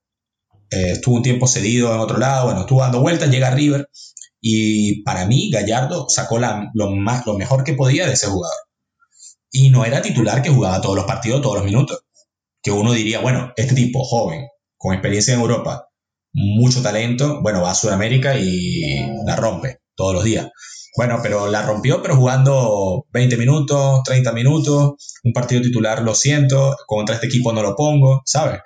[0.71, 3.87] Eh, estuvo un tiempo cedido en otro lado, bueno, estuvo dando vueltas, llega a River
[4.41, 8.57] y para mí Gallardo sacó lo, más, lo mejor que podía de ese jugador.
[9.51, 11.99] Y no era titular que jugaba todos los partidos, todos los minutos.
[12.61, 14.47] Que uno diría, bueno, este tipo joven,
[14.77, 15.89] con experiencia en Europa,
[16.33, 20.49] mucho talento, bueno, va a Sudamérica y la rompe todos los días.
[20.97, 26.75] Bueno, pero la rompió, pero jugando 20 minutos, 30 minutos, un partido titular lo siento,
[26.87, 28.59] contra este equipo no lo pongo, ¿sabes?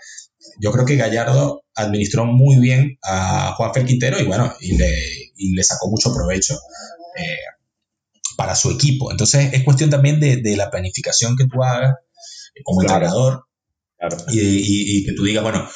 [0.60, 4.94] Yo creo que Gallardo administró muy bien a Juan Fer Quintero y bueno, y le,
[5.36, 6.56] y le sacó mucho provecho
[7.18, 7.38] eh,
[8.36, 9.12] para su equipo.
[9.12, 11.96] Entonces es cuestión también de, de la planificación que tú hagas
[12.64, 13.44] como entrenador
[14.30, 15.68] Y, y, que tú digas, bueno,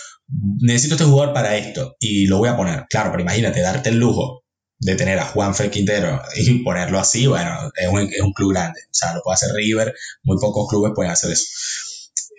[0.62, 2.86] necesito este jugador para esto y lo voy a poner.
[2.90, 4.44] Claro, pero imagínate, darte el lujo
[4.80, 8.54] de tener a Juan Fer Quintero y ponerlo así, bueno, es un, es un club
[8.54, 8.80] grande.
[8.86, 11.46] O sea, lo puede hacer River, muy pocos clubes pueden hacer eso.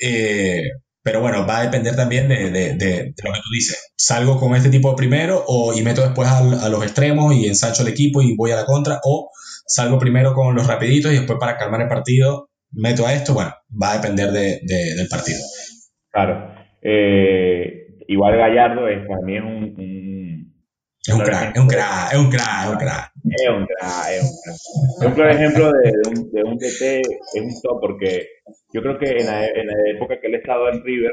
[0.00, 0.62] Eh,
[1.03, 3.93] pero bueno, va a depender también de, de, de, lo que tú dices.
[3.97, 7.88] Salgo con este tipo primero o, y meto después a los extremos y ensancho el
[7.88, 9.01] equipo y voy a la contra.
[9.05, 9.31] O
[9.67, 13.35] salgo primero con los rapiditos y después para calmar el partido meto a esto.
[13.35, 15.38] Bueno, va a depender del partido.
[16.11, 16.55] Claro.
[16.83, 20.12] Eh, igual Gallardo es para mí es un,
[21.05, 23.12] es un crack, es un crack, es un crack, es un crack.
[23.25, 24.57] Es un crack, es un crack.
[25.01, 28.27] Es un claro ejemplo de, un, de un DT, es un top, porque
[28.73, 31.13] yo creo que en la, en la época que él estado en River,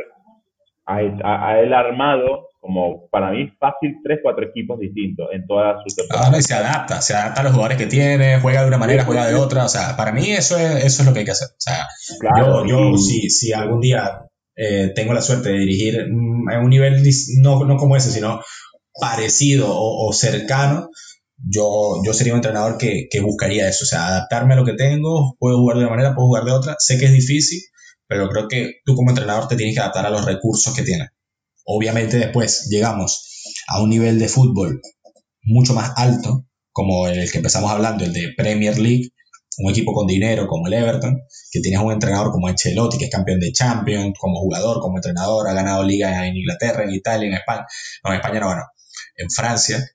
[0.85, 6.33] a, él armado como para mí fácil tres, cuatro equipos distintos en todas sus temporadas.
[6.33, 9.27] Ah, se adapta, se adapta a los jugadores que tiene, juega de una manera, juega
[9.27, 11.49] de otra, o sea, para mí eso es, eso es lo que hay que hacer.
[11.49, 11.87] O sea,
[12.37, 16.69] yo, yo si, si algún día eh, tengo la suerte de dirigir mm, en un
[16.69, 17.01] nivel
[17.41, 18.41] no, no como ese, sino
[18.99, 20.89] parecido o, cercano,
[21.47, 24.73] yo, yo sería un entrenador que, que, buscaría eso, o sea, adaptarme a lo que
[24.73, 27.61] tengo, puedo jugar de una manera, puedo jugar de otra, sé que es difícil,
[28.07, 31.09] pero creo que tú como entrenador te tienes que adaptar a los recursos que tienes.
[31.65, 34.81] Obviamente después llegamos a un nivel de fútbol
[35.43, 39.11] mucho más alto, como el que empezamos hablando, el de Premier League,
[39.59, 41.21] un equipo con dinero como el Everton,
[41.51, 45.47] que tienes un entrenador como Ancelotti, que es campeón de Champions, como jugador, como entrenador,
[45.47, 47.65] ha ganado liga en Inglaterra, en Italia, en España,
[48.03, 48.63] no, en España no, bueno,
[49.17, 49.85] en Francia,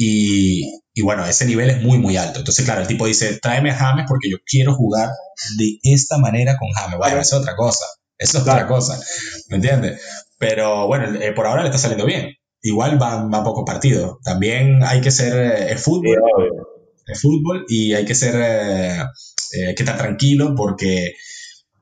[0.00, 0.62] y,
[0.98, 2.40] y, bueno, ese nivel es muy, muy alto.
[2.40, 5.10] Entonces, claro, el tipo dice, tráeme a James porque yo quiero jugar
[5.56, 6.98] de esta manera con James.
[6.98, 7.84] Bueno, eso es otra cosa.
[8.18, 8.98] Eso es otra cosa.
[9.48, 10.02] ¿Me entiendes?
[10.38, 12.34] Pero bueno, eh, por ahora le está saliendo bien.
[12.62, 14.18] Igual van, va pocos partidos.
[14.24, 16.18] También hay que ser eh, fútbol.
[17.14, 19.04] fútbol y hay que ser eh,
[19.52, 21.14] que estar tranquilo porque,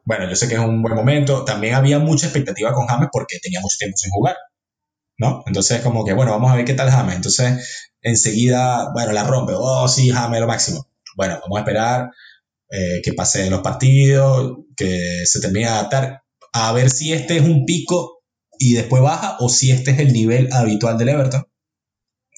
[0.04, 1.44] bueno, yo sé que es un buen momento.
[1.44, 4.36] También había mucha expectativa con James porque tenía mucho tiempo sin jugar.
[5.18, 5.42] ¿No?
[5.46, 7.16] Entonces, como que, bueno, vamos a ver qué tal James.
[7.16, 9.52] Entonces, enseguida, bueno, la rompe.
[9.56, 10.86] Oh, sí, James, lo máximo.
[11.16, 12.10] Bueno, vamos a esperar
[12.70, 17.42] eh, que pasen los partidos, que se termine de adaptar, a ver si este es
[17.42, 18.22] un pico
[18.58, 21.44] y después baja o si este es el nivel habitual del Everton.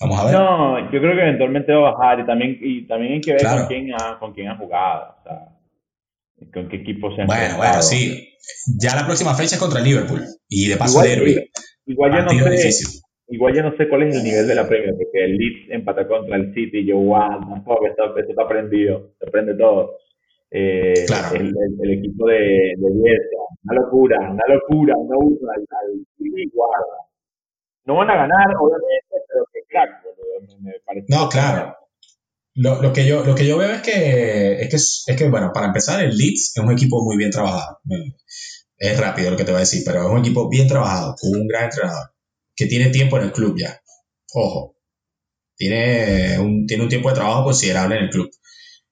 [0.00, 0.34] Vamos a ver.
[0.34, 3.42] No, yo creo que eventualmente va a bajar y también, y también hay que ver
[3.42, 5.16] con, quién ha, con quién ha jugado.
[5.18, 8.28] O sea, con qué equipo se ha Bueno, bueno, sí.
[8.78, 10.24] Ya la próxima fecha es contra Liverpool.
[10.48, 11.50] Y de paso derby.
[11.88, 14.94] Igual yo, no sé, igual yo no sé cuál es el nivel de la Premier,
[14.94, 19.30] porque el Leeds empata contra el City yo, wow, tampoco, esto, esto está prendido, se
[19.30, 19.96] prende todo.
[20.50, 21.36] Eh, claro.
[21.36, 27.08] el, el, equipo de, de Bielsa, una locura, una locura, una uno al, al guarda.
[27.86, 29.90] No van a ganar, obviamente, pero que crack,
[30.60, 31.06] me, parece.
[31.08, 31.74] No, claro.
[32.54, 35.52] Lo, lo, que yo, lo que yo veo es que, es que, es que, bueno,
[35.54, 37.78] para empezar, el Leeds es un equipo muy bien trabajado
[38.78, 41.40] es rápido lo que te voy a decir, pero es un equipo bien trabajado, con
[41.40, 42.10] un gran entrenador,
[42.54, 43.80] que tiene tiempo en el club ya.
[44.34, 44.76] Ojo,
[45.56, 48.30] tiene un, tiene un tiempo de trabajo considerable en el club.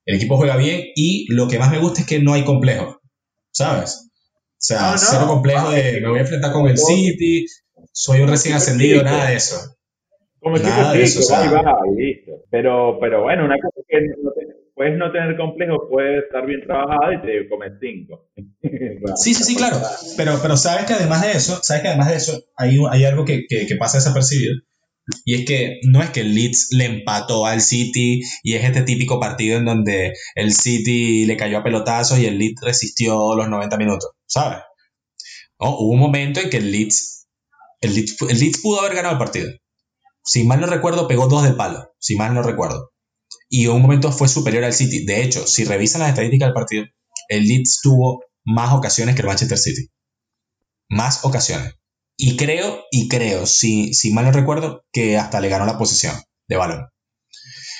[0.04, 3.00] El equipo juega bien y lo que más me gusta es que no hay complejo,
[3.50, 4.06] ¿sabes?
[4.06, 7.46] O sea, cero complejo de me voy a enfrentar con el City,
[7.92, 9.76] soy un recién ascendido, nada de eso.
[10.40, 11.20] Como nada de eso,
[12.50, 14.32] Pero, pero bueno, una cosa que no,
[14.76, 18.28] puedes no tener complejo, puedes estar bien trabajado y te comes cinco.
[19.16, 19.80] sí, sí, sí, claro.
[20.18, 23.24] Pero, pero sabes que además de eso, sabes que además de eso, hay, hay algo
[23.24, 24.54] que, que, pasa desapercibido.
[25.24, 28.82] Y es que no es que el Leeds le empató al City y es este
[28.82, 33.48] típico partido en donde el City le cayó a pelotazos y el Leeds resistió los
[33.48, 34.58] 90 minutos, ¿sabes?
[35.58, 37.28] hubo un momento en que el Leeds,
[37.80, 39.50] el Leeds, el Leeds pudo haber ganado el partido.
[40.22, 42.90] Si mal no recuerdo, pegó dos del palo, si mal no recuerdo
[43.48, 45.04] y en un momento fue superior al City.
[45.04, 46.84] De hecho, si revisan las estadísticas del partido,
[47.28, 49.90] el Leeds tuvo más ocasiones que el Manchester City.
[50.88, 51.74] Más ocasiones.
[52.16, 56.14] Y creo, y creo, si, si mal no recuerdo, que hasta le ganó la posesión
[56.48, 56.86] de balón.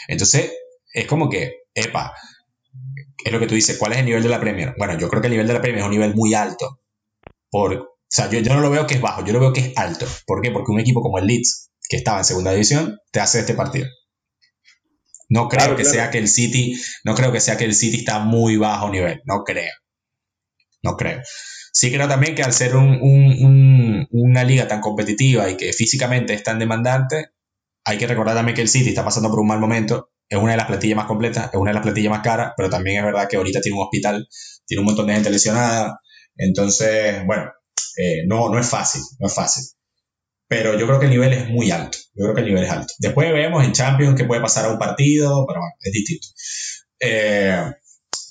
[0.08, 0.52] Entonces,
[0.92, 2.14] es como que, epa,
[3.24, 4.74] es lo que tú dices, ¿cuál es el nivel de la Premier?
[4.76, 6.80] Bueno, yo creo que el nivel de la Premier es un nivel muy alto.
[7.50, 9.60] Por, o sea, yo, yo no lo veo que es bajo, yo lo veo que
[9.60, 10.06] es alto.
[10.26, 10.50] ¿Por qué?
[10.50, 13.86] Porque un equipo como el Leeds, que estaba en segunda división, te hace este partido.
[15.28, 18.20] No creo que sea que el City, no creo que sea que el City está
[18.20, 19.72] muy bajo nivel, no creo.
[20.82, 21.20] No creo.
[21.72, 26.58] Sí creo también que al ser una liga tan competitiva y que físicamente es tan
[26.58, 27.30] demandante,
[27.84, 30.10] hay que recordar también que el City está pasando por un mal momento.
[30.28, 32.68] Es una de las plantillas más completas, es una de las plantillas más caras, pero
[32.70, 34.26] también es verdad que ahorita tiene un hospital,
[34.66, 36.00] tiene un montón de gente lesionada.
[36.36, 37.50] Entonces, bueno,
[37.96, 39.64] eh, no, no es fácil, no es fácil
[40.48, 41.98] pero yo creo que el nivel es muy alto.
[42.14, 42.92] Yo creo que el nivel es alto.
[42.98, 46.26] Después vemos en Champions que puede pasar a un partido, pero bueno, es distinto.
[47.00, 47.62] Eh,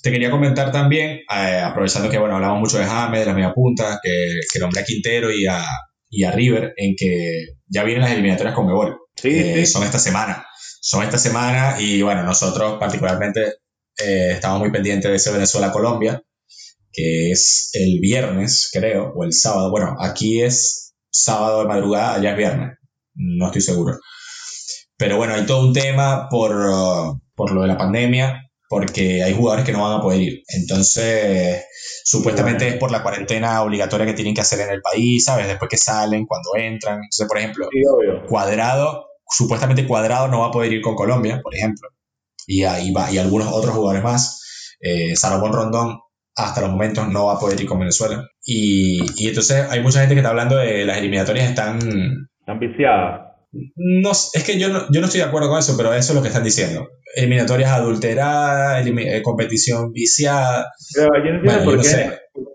[0.02, 3.52] te quería comentar también, eh, aprovechando que bueno, hablamos mucho de James, de las media
[3.52, 5.62] puntas, que, que nombré a Quintero y a,
[6.08, 8.96] y a River, en que ya vienen las eliminatorias con Mebol.
[9.14, 10.46] Sí, eh, Son esta semana.
[10.80, 13.54] Son esta semana y bueno, nosotros particularmente
[13.98, 16.22] estamos muy pendientes de ese Venezuela-Colombia,
[16.92, 19.70] que es el viernes, creo, o el sábado.
[19.70, 20.85] Bueno, aquí es
[21.22, 22.78] sábado de madrugada, allá es viernes,
[23.14, 23.98] no estoy seguro.
[24.96, 29.34] Pero bueno, hay todo un tema por, uh, por lo de la pandemia porque hay
[29.34, 30.42] jugadores que no van a poder ir.
[30.48, 31.64] Entonces,
[32.04, 35.46] supuestamente es por la cuarentena obligatoria que tienen que hacer en el país, ¿sabes?
[35.46, 36.96] Después que salen, cuando entran.
[36.96, 37.68] Entonces, por ejemplo,
[38.28, 41.88] Cuadrado, supuestamente Cuadrado no va a poder ir con Colombia, por ejemplo.
[42.46, 44.76] Y ahí va, y algunos otros jugadores más.
[44.80, 46.00] Eh, Rondón
[46.36, 48.28] hasta los momentos no va a poder ir con Venezuela.
[48.44, 51.78] Y, y entonces hay mucha gente que está hablando de las eliminatorias están...
[52.40, 53.26] Están viciadas.
[53.74, 56.16] No, es que yo no, yo no estoy de acuerdo con eso, pero eso es
[56.16, 56.88] lo que están diciendo.
[57.14, 60.72] Eliminatorias adulteradas, eh, competición viciada.
[60.94, 62.10] Pero yo no entiendo por qué,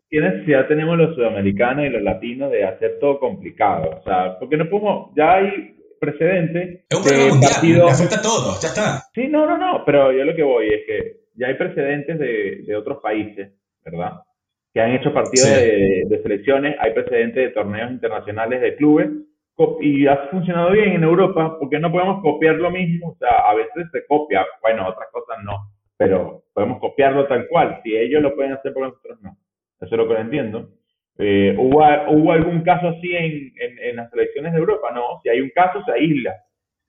[0.10, 3.90] qué necesidad tenemos los sudamericanos y los latinos de hacer todo complicado.
[4.00, 6.82] O sea, porque no podemos, ya hay precedentes.
[6.88, 9.04] Es un problema mundial, afecta a todos, ya está.
[9.16, 12.64] Sí, no, no, no, pero yo lo que voy es que ya hay precedentes de,
[12.68, 13.50] de otros países,
[13.86, 14.22] ¿verdad?
[14.74, 19.10] Que han hecho partidos de, de selecciones, hay precedentes de torneos internacionales de clubes
[19.80, 23.54] y ha funcionado bien en Europa, porque no podemos copiar lo mismo, o sea, a
[23.54, 28.36] veces se copia, bueno, otras cosas no, pero podemos copiarlo tal cual, si ellos lo
[28.36, 29.38] pueden hacer, por nosotros no.
[29.80, 30.70] Eso es lo que no entiendo.
[31.18, 34.90] Eh, ¿hubo, ¿hubo, algún caso así en, en, las selecciones de Europa?
[34.94, 36.36] No, si hay un caso se aísla.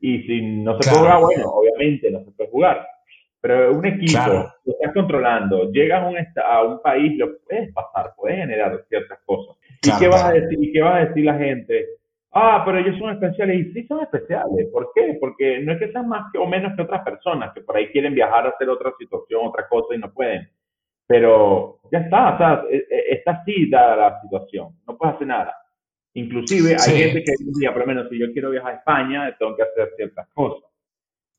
[0.01, 2.87] Y si no se puede jugar, bueno, obviamente no se puede jugar.
[3.43, 4.21] Pero un equipo,
[4.65, 9.19] lo estás controlando, llegas a un, a un país, lo puedes pasar, puedes generar ciertas
[9.27, 9.57] cosas.
[9.83, 11.89] ¿Y, qué vas a decir, ¿Y qué va a decir la gente?
[12.31, 13.57] Ah, pero ellos son especiales.
[13.57, 14.69] Y sí son especiales.
[14.73, 15.19] ¿Por qué?
[15.21, 17.89] Porque no es que sean más que, o menos que otras personas que por ahí
[17.89, 20.49] quieren viajar a hacer otra situación, otra cosa y no pueden.
[21.09, 24.69] Pero ya está, o sea, e, e, está así dada la situación.
[24.87, 25.53] No puedes hacer nada.
[26.15, 29.57] Inclusive hay gente que dice, por lo menos si yo quiero viajar a España, tengo
[29.57, 30.71] que hacer ciertas cosas.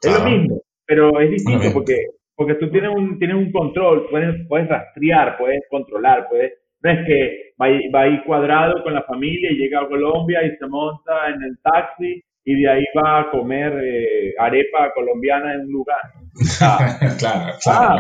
[0.02, 1.98] Es lo mismo, pero es distinto porque,
[2.36, 6.54] porque tú tienes un, tienes un control, puedes, puedes rastrear, puedes controlar, puedes
[6.84, 10.56] no es que va, va ahí cuadrado con la familia y llega a Colombia y
[10.58, 15.62] se monta en el taxi y de ahí va a comer eh, arepa colombiana en
[15.62, 16.02] un lugar.
[17.20, 17.96] claro, claro.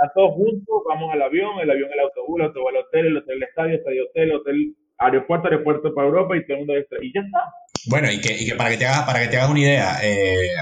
[0.00, 3.16] Ah, todos juntos, vamos al avión, el avión el autobús, el autobús al hotel, el
[3.18, 7.12] hotel al estadio, estadio hotel, hotel, aeropuerto, aeropuerto para Europa y todo el mundo y
[7.12, 7.38] ya está.
[7.90, 10.00] Bueno, y que, y que para que te hagas, para que te hagas una idea,
[10.02, 10.56] eh,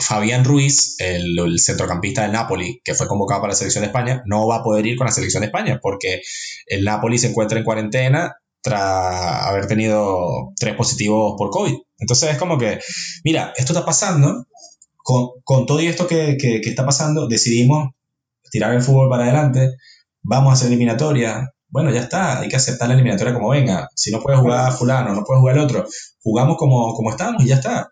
[0.00, 4.46] Fabián Ruiz, el, centrocampista del Napoli, que fue convocado para la selección de España, no
[4.46, 6.22] va a poder ir con la selección de España porque
[6.66, 11.74] el Napoli se encuentra en cuarentena tras haber tenido tres positivos por COVID.
[11.98, 12.78] Entonces es como que,
[13.24, 14.46] mira, esto está pasando,
[15.02, 17.90] con, todo esto que, está pasando, decidimos
[18.50, 19.76] tirar el fútbol para adelante,
[20.22, 23.88] vamos a hacer eliminatoria, bueno, ya está, hay que aceptar la eliminatoria como venga.
[23.94, 25.86] Si no puede jugar fulano, no puede jugar el otro,
[26.22, 27.88] jugamos como estamos y ya está.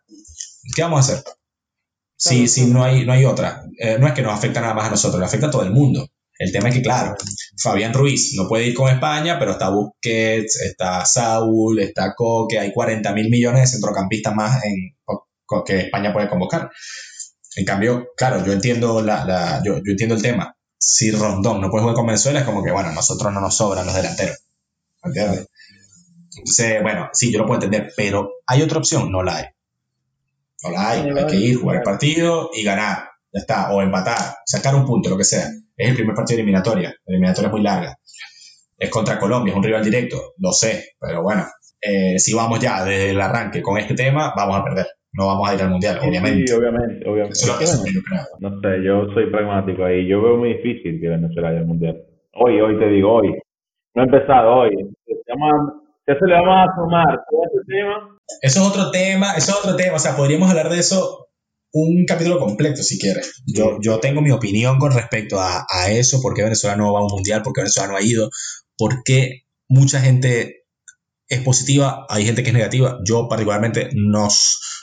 [0.74, 1.24] ¿Qué vamos a hacer?
[2.18, 3.62] Sí, sí, no hay, no hay otra.
[3.78, 5.70] Eh, no es que nos afecta nada más a nosotros, le afecta a todo el
[5.70, 6.08] mundo.
[6.36, 7.16] El tema es que, claro,
[7.62, 12.72] Fabián Ruiz no puede ir con España, pero está Busquets, está Saúl, está Coque, hay
[12.72, 14.96] 40 mil millones de centrocampistas más en,
[15.64, 16.70] que España puede convocar.
[17.56, 20.56] En cambio, claro, yo entiendo, la, yo, yo, entiendo el tema.
[20.76, 23.86] Si Rondón no puede jugar con Venezuela, es como que, bueno, nosotros no nos sobran
[23.86, 24.38] los delanteros.
[25.04, 25.48] ¿Entiendes?
[26.36, 29.10] Entonces, bueno, sí, yo lo puedo entender, pero ¿hay otra opción?
[29.10, 29.44] No la hay.
[30.64, 33.08] No la hay, hay que ir, jugar el partido y ganar.
[33.32, 35.46] Ya está, o empatar, sacar un punto, lo que sea.
[35.76, 36.88] Es el primer partido de eliminatoria.
[36.88, 37.96] La eliminatoria es muy larga.
[38.76, 41.44] Es contra Colombia, es un rival directo, lo sé, pero bueno,
[41.80, 44.86] eh, si vamos ya desde el arranque con este tema, vamos a perder.
[45.12, 46.46] No vamos a ir al mundial, obviamente.
[46.46, 47.38] Sí, obviamente, obviamente.
[48.40, 50.06] No sé, yo soy pragmático ahí.
[50.06, 51.96] Yo veo muy difícil que Venezuela vaya al mundial.
[52.34, 53.34] Hoy, hoy te digo, hoy.
[53.94, 54.70] No ha empezado hoy.
[55.06, 55.14] ¿Qué
[56.14, 57.20] se le vamos a sumar?
[58.40, 61.28] Eso es otro tema, eso es otro tema, o sea, podríamos hablar de eso
[61.72, 63.42] un capítulo completo si quieres.
[63.46, 67.00] Yo, yo tengo mi opinión con respecto a, a eso, por qué Venezuela no va
[67.00, 68.30] a un mundial, por qué Venezuela no ha ido,
[68.76, 70.64] por qué mucha gente
[71.28, 72.98] es positiva, hay gente que es negativa.
[73.04, 74.28] Yo particularmente no,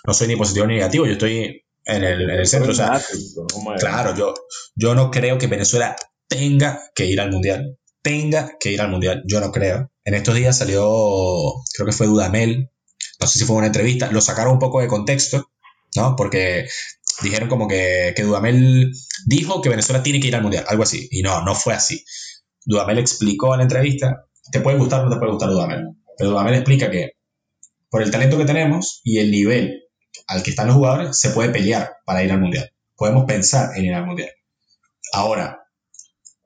[0.05, 2.71] no soy ni positivo ni negativo, yo estoy en el, en el centro.
[2.71, 3.01] O sea,
[3.79, 4.33] claro, yo,
[4.75, 5.95] yo no creo que Venezuela
[6.27, 7.77] tenga que ir al mundial.
[8.05, 9.89] Tenga que ir al mundial, yo no creo.
[10.03, 10.85] En estos días salió,
[11.73, 12.69] creo que fue Dudamel,
[13.19, 15.49] no sé si fue una entrevista, lo sacaron un poco de contexto,
[15.95, 16.15] ¿no?
[16.15, 16.67] Porque
[17.23, 18.93] dijeron como que, que Dudamel
[19.25, 22.05] dijo que Venezuela tiene que ir al Mundial, algo así, y no, no fue así.
[22.63, 25.85] Dudamel explicó en la entrevista, te puede gustar o no te puede gustar Dudamel,
[26.15, 27.13] pero Dudamel explica que
[27.89, 29.81] por el talento que tenemos y el nivel
[30.27, 32.71] al que están los jugadores, se puede pelear para ir al Mundial.
[32.95, 34.29] Podemos pensar en ir al Mundial.
[35.11, 35.64] Ahora,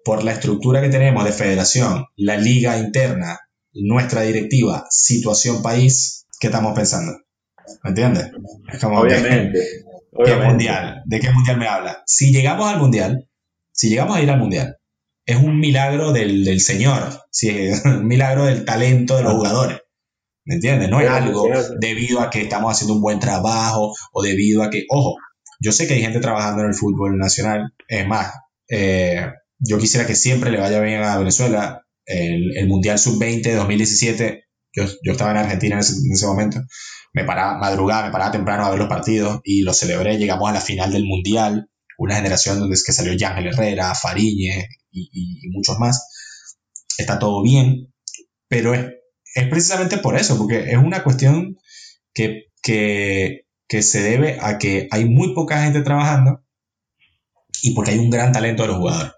[0.04, 3.40] por la estructura que tenemos de federación, la liga interna,
[3.74, 7.14] nuestra directiva, situación país, qué estamos pensando.
[7.84, 8.32] ¿Me entiendes?
[8.72, 9.60] Es como obviamente,
[10.26, 11.04] ¿qué mundial?
[11.06, 12.04] ¿De qué mundial me habla?
[12.06, 13.28] Si llegamos al mundial,
[13.72, 14.78] si llegamos a ir al mundial,
[15.26, 17.70] es un milagro del, del Señor, ¿sí?
[17.86, 19.80] un milagro del talento de los jugadores.
[20.46, 20.90] ¿Me entiendes?
[20.90, 21.48] No es algo
[21.80, 25.18] debido a que estamos haciendo un buen trabajo o debido a que, ojo,
[25.60, 27.72] Yo sé que hay gente trabajando en el fútbol nacional.
[27.88, 28.34] Es más,
[28.68, 29.28] eh,
[29.60, 31.86] yo quisiera que siempre le vaya bien a Venezuela.
[32.06, 36.60] El, el Mundial Sub-20 2017, yo, yo, estaba en Argentina en ese, momento,
[37.14, 40.18] me paraba madrugada, me paraba temprano a ver los partidos y lo celebré.
[40.18, 44.66] Llegamos a la final del Mundial, una generación donde es que salió Yángel Herrera, Fariñez
[44.90, 46.08] y, y, muchos más.
[46.98, 47.94] Está todo bien,
[48.48, 48.88] pero es,
[49.36, 51.58] es precisamente por eso, porque es una cuestión
[52.14, 56.44] que, que, que se debe a que hay muy poca gente trabajando
[57.62, 59.14] y porque hay un gran talento de los jugadores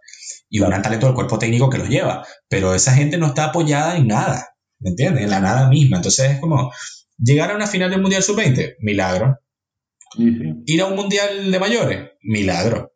[0.52, 3.45] y un gran talento del cuerpo técnico que los lleva, pero esa gente no está
[3.45, 4.49] apoyada en nada,
[4.80, 5.24] ¿me entiendes?
[5.24, 5.97] En la nada misma.
[5.97, 6.72] Entonces es como
[7.18, 9.39] llegar a una final del Mundial Sub-20, milagro.
[10.18, 12.91] Ir a un Mundial de mayores, milagro.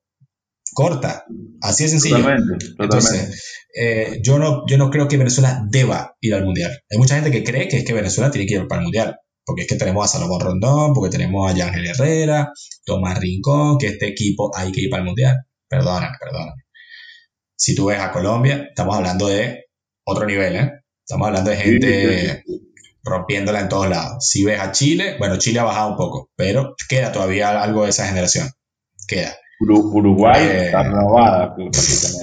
[0.74, 1.24] Corta,
[1.62, 2.18] así de sencillo.
[2.18, 6.78] Totalmente, Entonces, eh, yo, no, yo no creo que Venezuela deba ir al Mundial.
[6.92, 9.16] Hay mucha gente que cree que es que Venezuela tiene que ir para el Mundial
[9.46, 12.52] porque es que tenemos a Salomón Rondón, porque tenemos a Yángel Herrera,
[12.84, 15.36] Tomás Rincón, que este equipo hay que ir para el Mundial.
[15.70, 16.65] Perdóname, perdóname.
[17.56, 19.66] Si tú ves a Colombia, estamos hablando de
[20.06, 20.72] otro nivel, ¿eh?
[21.04, 22.44] Estamos hablando de gente
[23.04, 24.28] rompiéndola en todos lados.
[24.28, 27.92] Si ves a Chile, bueno, Chile ha bajado un poco, pero queda todavía algo de
[27.92, 28.50] esa generación.
[29.08, 29.36] Queda.
[29.60, 31.56] Uruguay eh, está renovada.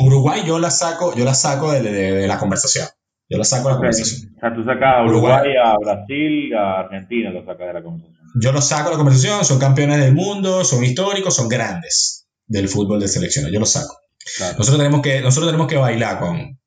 [0.01, 2.87] Uruguay yo la saco, yo la saco de la conversación.
[3.28, 4.35] Yo lo saco de la conversación.
[4.37, 8.28] O sea, tú sacas a Uruguay, a Brasil, a Argentina, lo sacas de la conversación.
[8.43, 12.68] Yo lo saco de la conversación, son campeones del mundo, son históricos, son grandes del
[12.68, 13.51] fútbol de selección.
[13.51, 14.01] Yo lo saco.
[14.41, 16.61] Nosotros, tenemos que, nosotros tenemos que bailar con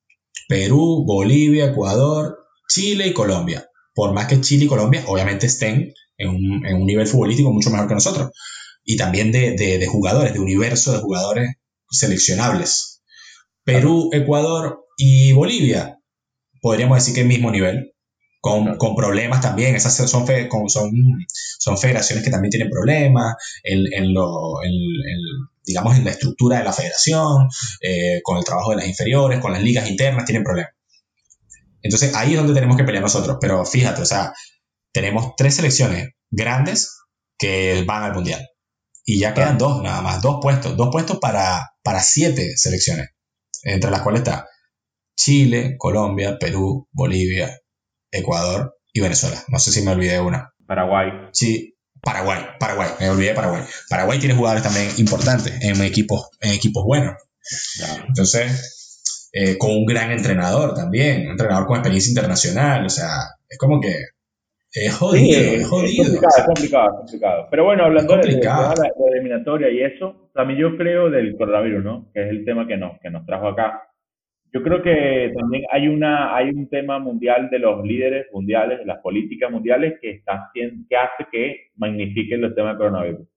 [0.47, 2.38] Perú, Bolivia, Ecuador,
[2.68, 3.70] Chile y Colombia.
[3.93, 7.70] Por más que Chile y Colombia obviamente estén en un, en un nivel futbolístico mucho
[7.70, 8.32] mejor que nosotros.
[8.84, 11.56] Y también de, de, de jugadores, de universo de jugadores
[11.89, 13.01] seleccionables.
[13.64, 15.99] Perú, Ecuador y Bolivia
[16.66, 17.93] podríamos decir que el mismo nivel,
[18.41, 19.76] con, con, problemas también.
[19.76, 20.26] Esas son,
[20.68, 20.91] son,
[21.60, 24.72] son federaciones que también tienen problemas en, en lo, en,
[25.66, 27.47] digamos, en la estructura de la federación,
[27.82, 30.74] eh, con el trabajo de las inferiores, con las ligas internas, tienen problemas.
[31.82, 33.38] Entonces ahí es donde tenemos que pelear nosotros.
[33.39, 34.34] Pero fíjate, o sea,
[34.91, 36.97] tenemos tres selecciones grandes
[37.38, 38.47] que van al mundial.
[39.03, 43.09] Y ya quedan dos, nada más, dos puestos, dos puestos para, para siete selecciones,
[43.63, 44.47] entre las cuales está
[45.16, 47.59] Chile, Colombia, Perú, Bolivia,
[48.11, 49.43] Ecuador y Venezuela.
[49.47, 50.53] No sé si me olvidé de una.
[50.66, 51.11] Paraguay.
[51.34, 51.74] Sí,
[52.06, 53.64] Paraguay, Paraguay, me olvidé de Paraguay.
[53.89, 57.16] Paraguay tiene jugadores también importantes en equipos, en equipos buenos.
[58.08, 63.10] Entonces, eh, con un gran entrenador también, un entrenador con experiencia internacional, o sea,
[63.49, 63.93] es como que
[64.72, 66.03] es jodido, es jodido.
[66.03, 67.47] Es complicado, es complicado, es complicado.
[67.49, 68.74] Pero bueno, hablando de, la,
[69.12, 72.12] eliminatoria y eso, también yo creo del coronavirus, ¿no?
[72.14, 73.82] Que es el tema que nos, que nos trajo acá.
[74.56, 78.86] Yo creo que también hay, una, hay un tema mundial de los líderes mundiales, de
[78.86, 83.28] las políticas mundiales, que, está, que hace que magnifiquen el tema del coronavirus.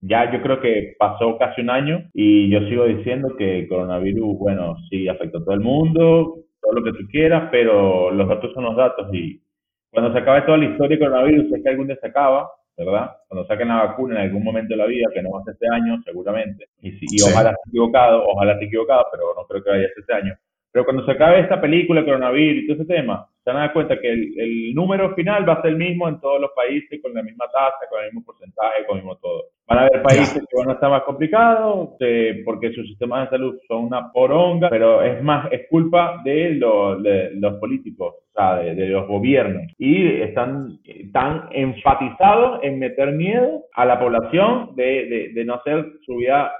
[0.00, 4.38] Ya yo creo que pasó casi un año y yo sigo diciendo que el coronavirus,
[4.38, 8.54] bueno, sí afectó a todo el mundo, todo lo que tú quieras, pero los datos
[8.54, 9.42] son los datos y
[9.90, 12.48] cuando se acabe toda la historia del coronavirus, es que algún día se acaba,
[12.84, 13.16] ¿verdad?
[13.28, 15.54] Cuando saquen la vacuna en algún momento de la vida, que no va a ser
[15.54, 19.70] este año, seguramente, y, y ojalá esté equivocado, ojalá esté equivocado, pero no creo que
[19.70, 20.34] vaya a ser este año.
[20.72, 23.72] Pero cuando se acabe esta película, coronavirus y todo ese tema, se van a dar
[23.72, 27.00] cuenta que el, el, número final va a ser el mismo en todos los países,
[27.02, 29.44] con la misma tasa, con el mismo porcentaje, con el mismo todo.
[29.66, 33.36] Van a haber países que van a estar más complicados eh, porque sus sistemas de
[33.36, 38.56] salud son una poronga, pero es más, es culpa de, de los políticos, o sea,
[38.56, 39.62] de, de, los gobiernos.
[39.78, 40.78] Y están
[41.12, 46.52] tan enfatizados en meter miedo a la población de, de no hacer su vida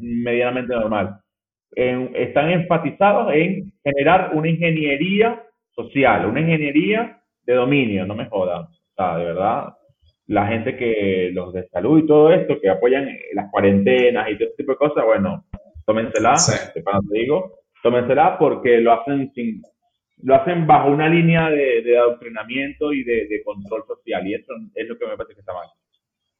[0.00, 1.20] medianamente normal.
[1.74, 8.62] Están enfatizados en generar una ingeniería social, una ingeniería de dominio, no me jodan.
[8.62, 9.74] O sea, de verdad,
[10.26, 14.48] la gente que, los de salud y todo esto, que apoyan las cuarentenas y todo
[14.48, 15.44] ese tipo de cosas, bueno,
[15.86, 16.80] tómensela, sí.
[16.82, 19.62] para te digo, tómensela porque lo hacen sin,
[20.22, 24.52] lo hacen bajo una línea de, de adoctrinamiento y de, de, control social, y eso
[24.74, 25.68] es lo que me parece que está mal.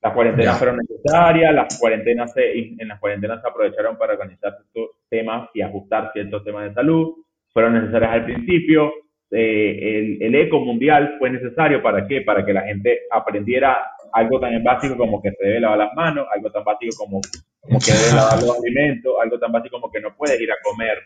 [0.00, 4.90] Las cuarentenas fueron necesarias, las cuarentenas se, en las cuarentenas se aprovecharon para organizar estos
[5.08, 7.14] temas y ajustar ciertos temas de salud,
[7.52, 8.92] fueron necesarias al principio,
[9.30, 12.22] eh, el, el, eco mundial fue necesario para qué?
[12.22, 13.76] Para que la gente aprendiera
[14.12, 17.20] algo tan básico como que se debe lavar las manos, algo tan básico como,
[17.60, 20.56] como que debe lavar los alimentos, algo tan básico como que no puedes ir a
[20.62, 20.98] comer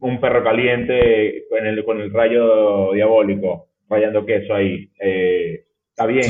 [0.00, 4.90] un perro caliente con el, con el rayo diabólico, rayando queso ahí.
[4.98, 5.64] Eh,
[5.94, 6.26] está bien.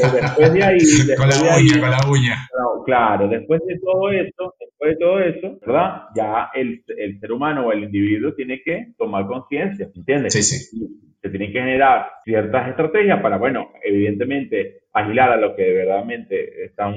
[0.00, 0.78] Pero después de ahí.
[0.78, 2.48] Después con la de uña, ahí, con la uña.
[2.86, 6.02] Claro, después de todo eso, después de todo eso, ¿verdad?
[6.14, 10.32] Ya el, el ser humano o el individuo tiene que tomar conciencia, ¿entiendes?
[10.32, 10.88] Sí, sí.
[11.20, 16.94] Se tienen que generar ciertas estrategias para, bueno, evidentemente, agilar a los que verdaderamente están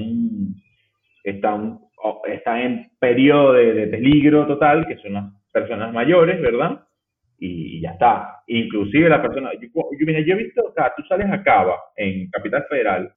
[1.22, 1.78] están,
[2.26, 6.80] están en periodo de, de peligro total, que son las personas mayores, ¿verdad?
[7.38, 8.33] y ya está.
[8.46, 11.78] Inclusive la persona, yo, yo, mira, yo he visto, o sea, tú sales a Cava,
[11.96, 13.12] en Capital Federal,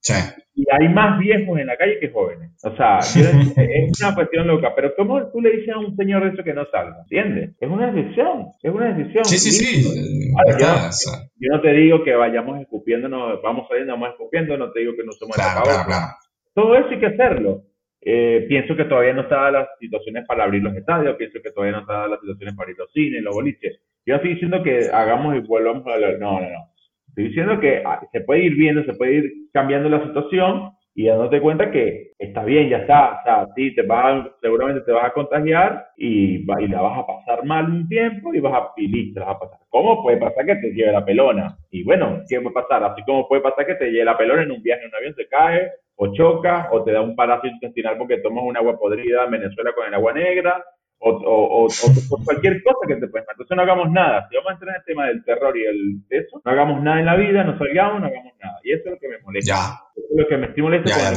[0.56, 2.52] y hay más viejos en la calle que jóvenes.
[2.64, 6.44] O sea, es una cuestión loca, pero ¿cómo tú le dices a un señor eso
[6.44, 7.02] que no salga?
[7.02, 7.56] ¿Entiendes?
[7.60, 9.26] Es una decisión, es una decisión.
[9.26, 10.34] Sí, sí, sí.
[10.60, 15.04] yo, no te digo que vayamos escupiéndonos, vamos saliendo, vamos escupiendo, no te digo que
[15.04, 16.14] no somos claro, claro,
[16.54, 17.64] Todo eso hay que hacerlo.
[18.02, 21.76] Eh, pienso que todavía no están las situaciones para abrir los estadios, pienso que todavía
[21.76, 23.82] no están las situaciones para ir los cines, los boliches.
[24.08, 26.18] Yo estoy diciendo que hagamos y volvamos a hablar.
[26.18, 26.72] No, no, no.
[27.10, 31.08] Estoy diciendo que ah, se puede ir viendo, se puede ir cambiando la situación y
[31.08, 33.20] dándote cuenta que está bien, ya está.
[33.20, 37.05] O sea, sí, te vas, seguramente te vas a contagiar y, y la vas a
[37.05, 39.60] pasar mal un tiempo y vas a, y listo, vas a pasar.
[39.68, 41.58] ¿Cómo puede pasar que te lleve la pelona?
[41.70, 42.86] Y bueno, ¿qué puede pasar?
[42.86, 45.16] Así como puede pasar que te lleve la pelona en un viaje en un avión,
[45.16, 49.26] se cae, o choca, o te da un parásito intestinal porque tomas un agua podrida
[49.26, 50.64] en Venezuela con el agua negra,
[51.00, 53.26] o, o, o, cualquier cosa que te pueda.
[53.30, 54.28] Entonces no hagamos nada.
[54.30, 57.00] Si vamos a entrar en el tema del terror y el eso, no hagamos nada
[57.00, 58.60] en la vida, no salgamos, no hagamos nada.
[58.64, 59.54] Y eso es lo que me molesta.
[59.54, 59.80] Ya.
[59.95, 61.10] Eso es lo que me estimulece con, la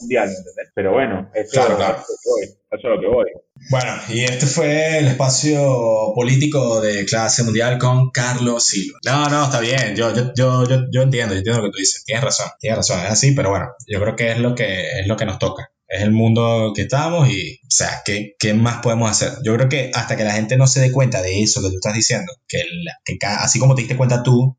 [0.00, 0.72] mundial, ¿entendés?
[0.74, 1.98] Pero bueno, eso, claro, claro.
[1.98, 3.26] eso es lo que voy.
[3.70, 8.98] Bueno, y este fue el espacio político de clase mundial con Carlos Silva.
[9.04, 11.78] No, no, está bien, yo, yo, yo, yo, yo entiendo, yo entiendo lo que tú
[11.78, 15.00] dices, tienes razón, tienes razón, es así, pero bueno, yo creo que es lo que,
[15.00, 18.52] es lo que nos toca es el mundo que estamos y, o sea, ¿qué, ¿qué,
[18.54, 19.38] más podemos hacer?
[19.42, 21.76] Yo creo que hasta que la gente no se dé cuenta de eso que tú
[21.76, 22.62] estás diciendo, que,
[23.04, 24.58] que así como te diste cuenta tú,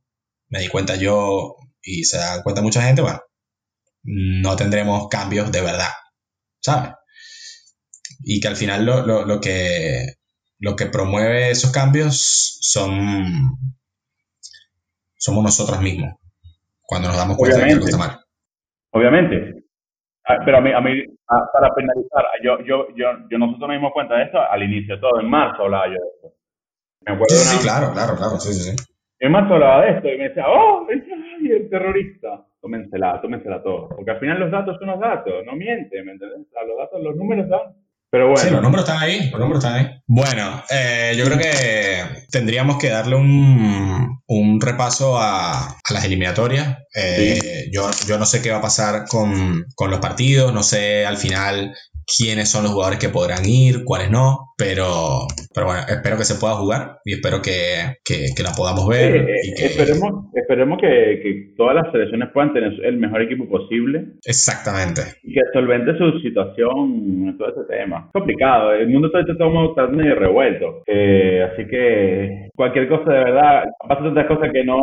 [0.50, 3.22] me di cuenta yo y se da cuenta mucha gente, bueno,
[4.04, 5.92] no tendremos cambios de verdad,
[6.60, 6.94] ¿sabes?
[8.24, 10.16] Y que al final lo, lo, lo que,
[10.58, 13.58] lo que promueve esos cambios son
[15.16, 16.16] somos nosotros mismos
[16.82, 18.20] cuando nos damos cuenta de que algo está mal.
[18.92, 19.59] Obviamente.
[20.30, 23.78] Ah, pero a mí, a mí Ah, para finalizar, yo, yo, yo, yo, nosotros nos
[23.78, 26.34] dimos cuenta de esto al inicio de todo, en marzo hablaba yo de esto.
[27.06, 28.76] Me acuerdo sí, sí, claro, claro, claro, sí, sí, sí.
[29.20, 32.46] En marzo hablaba de esto y me decía, oh, ay, el terrorista.
[32.62, 33.90] Tómensela, tómensela todo.
[33.90, 36.48] Porque al final los datos son los datos, no mienten, ¿me entiendes?
[36.68, 37.76] Los datos, los números dan.
[38.12, 38.44] Pero bueno.
[38.44, 40.02] Sí, los números están ahí, los números están ahí.
[40.08, 46.78] Bueno, eh, yo creo que tendríamos que darle un, un repaso a, a, las eliminatorias.
[46.96, 51.06] Eh, yo, yo no sé qué va a pasar con, con los partidos, no sé
[51.06, 51.76] al final
[52.18, 56.36] quiénes son los jugadores que podrán ir, cuáles no, pero, pero bueno, espero que se
[56.36, 59.26] pueda jugar y espero que, que, la podamos ver.
[59.42, 59.68] y que...
[59.68, 64.20] Esperemos, esperemos que, que, todas las selecciones puedan tener el mejor equipo posible.
[64.26, 65.02] Exactamente.
[65.24, 68.08] Y que solvente su situación en todo este tema.
[68.08, 73.64] Es complicado, el mundo está, está medio revuelto, eh, así que cualquier cosa de verdad,
[73.88, 74.78] pasa tantas cosas que no,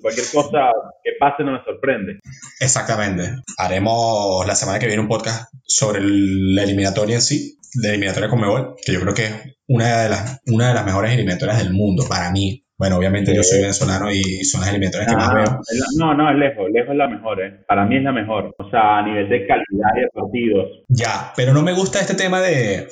[0.00, 0.70] cualquier cosa
[1.02, 2.20] que pase no me sorprende.
[2.60, 3.22] Exactamente.
[3.58, 8.40] Haremos la semana que viene un podcast sobre la eliminatoria en sí, la eliminatoria con
[8.40, 9.34] Mebol, que yo creo que es
[9.66, 12.64] una de las, una de las mejores eliminatorias del mundo para mí.
[12.76, 15.60] Bueno, obviamente yo soy venezolano y son las eliminatorias que más veo.
[15.96, 17.64] No, no, es lejos, lejos es la mejor, ¿eh?
[17.66, 18.54] Para mí es la mejor.
[18.56, 20.84] O sea, a nivel de calidad de partidos.
[20.88, 22.88] Ya, pero no me gusta este tema de...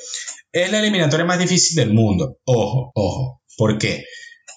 [0.51, 2.37] Es la eliminatoria más difícil del mundo.
[2.43, 3.41] Ojo, ojo.
[3.57, 4.03] ¿Por qué?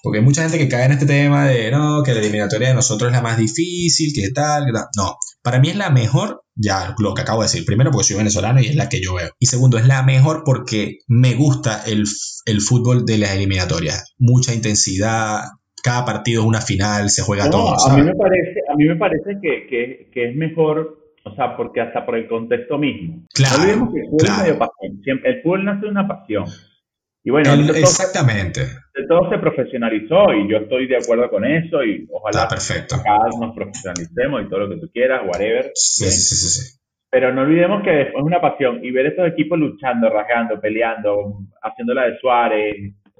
[0.03, 2.73] Porque hay mucha gente que cae en este tema de, no, que la eliminatoria de
[2.73, 4.85] nosotros es la más difícil, que tal, que tal.
[4.97, 7.65] No, para mí es la mejor, ya lo que acabo de decir.
[7.65, 9.29] Primero porque soy venezolano y es la que yo veo.
[9.39, 12.05] Y segundo, es la mejor porque me gusta el,
[12.45, 14.13] el fútbol de las eliminatorias.
[14.17, 15.41] Mucha intensidad,
[15.83, 17.73] cada partido es una final, se juega todo.
[17.87, 21.55] A mí me parece, a mí me parece que, que, que, es mejor, o sea,
[21.57, 23.25] porque hasta por el contexto mismo.
[23.33, 23.63] Claro.
[23.63, 25.21] el fútbol es medio pasión.
[25.23, 26.45] el fútbol nace de una pasión.
[27.23, 28.61] Y bueno, exactamente.
[29.07, 32.95] Todo, se profesionalizó y yo estoy de acuerdo con eso y ojalá perfecto.
[33.39, 35.71] nos profesionalicemos y todo lo que tú quieras, whatever.
[35.75, 36.79] Sí, sí, sí, sí,
[37.11, 42.07] Pero no olvidemos que es una pasión y ver estos equipos luchando, rasgando, peleando, haciéndola
[42.07, 42.75] de Suárez,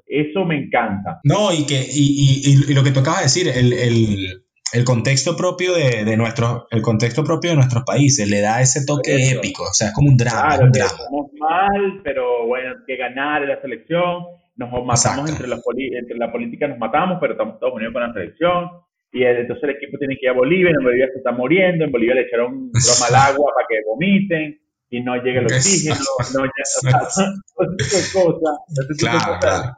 [0.06, 1.20] eso me encanta.
[1.24, 4.84] No, y que y, y, y lo que tú acabas de decir, el, el, el
[4.84, 9.30] contexto propio de, de nuestro, el contexto propio de nuestros países le da ese toque
[9.30, 10.48] épico, o sea, es como un drama.
[10.48, 10.90] Claro, un drama.
[10.90, 14.24] Estamos mal, pero bueno, hay que ganar en la selección,
[14.56, 18.12] nos matamos entre, los entre la política, nos matamos, pero estamos todos unidos con la
[18.12, 18.70] selección.
[19.12, 21.92] Y entonces el equipo tiene que ir a Bolivia, en Bolivia se está muriendo, en
[21.92, 24.58] Bolivia le echaron broma al agua para que vomiten
[24.88, 26.00] y no llegue el oxígeno,
[26.34, 27.26] no llega, o sea,
[28.12, 28.58] cosas,
[28.98, 29.76] claro, claro.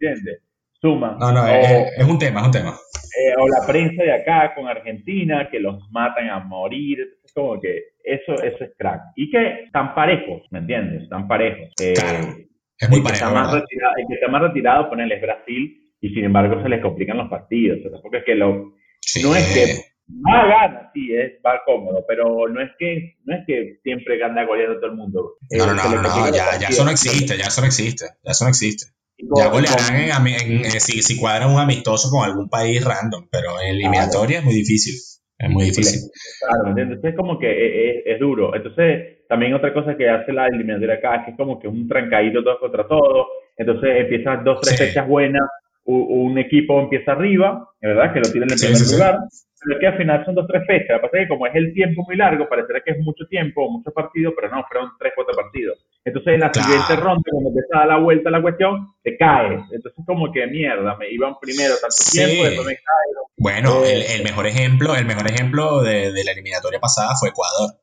[0.00, 0.42] ¿entiendes?
[0.84, 1.16] Suma.
[1.18, 2.70] No, no, es, un tema, es un tema.
[2.70, 6.98] Eh, o la prensa de acá con Argentina, que los matan a morir.
[7.24, 9.00] Es como que eso, eso es crack.
[9.16, 11.04] Y que están parejos, ¿me entiendes?
[11.04, 11.70] Están parejos.
[11.80, 12.36] Eh, claro.
[12.78, 13.24] Es muy parejo.
[13.24, 16.82] Está más retirado, el que está más retirado, ponerle Brasil, y sin embargo se les
[16.82, 17.78] complican los partidos.
[17.86, 22.04] O sea, porque es que lo, no es que Va gana, sí, es, va cómodo,
[22.06, 25.36] pero no es que no es que siempre anda goleando todo el mundo.
[25.50, 28.30] No, no, Eh, no, no, ya, ya eso no existe, ya eso no existe, ya
[28.32, 28.93] eso no existe.
[29.18, 33.76] Ya golearán en, eh, si, si cuadran un amistoso con algún país random, pero en
[33.76, 34.94] eliminatoria es muy difícil.
[35.38, 36.00] Es muy difícil.
[36.40, 36.76] Claro.
[36.78, 38.54] Entonces es como que es, es- es duro.
[38.54, 41.72] Entonces, también otra cosa que hace la eliminatoria acá es que es como que es
[41.72, 43.26] un trancadito todos contra todos.
[43.56, 44.84] Entonces empiezan dos, tres Sí.
[44.86, 45.42] fechas buenas,
[45.84, 48.94] u- un equipo empieza arriba, verdad que lo tienen en Sí, primer sí.
[48.94, 49.18] lugar,
[49.64, 50.88] pero es que al final son dos, tres fechas.
[50.90, 53.26] Lo que pasa es que como es el tiempo muy largo, parecerá que es mucho
[53.28, 55.83] tiempo, muchos partidos, pero no, fueron tres, cuatro partidos.
[56.04, 56.68] Entonces en la Claro.
[56.68, 59.62] siguiente ronda, cuando empieza a dar la vuelta a la cuestión, te caes.
[59.72, 62.18] Entonces como que mierda, me iban primero tanto Sí.
[62.18, 63.30] tiempo, después me caigo.
[63.38, 67.80] Bueno, el, el mejor ejemplo, el mejor ejemplo de, de la eliminatoria pasada fue Ecuador.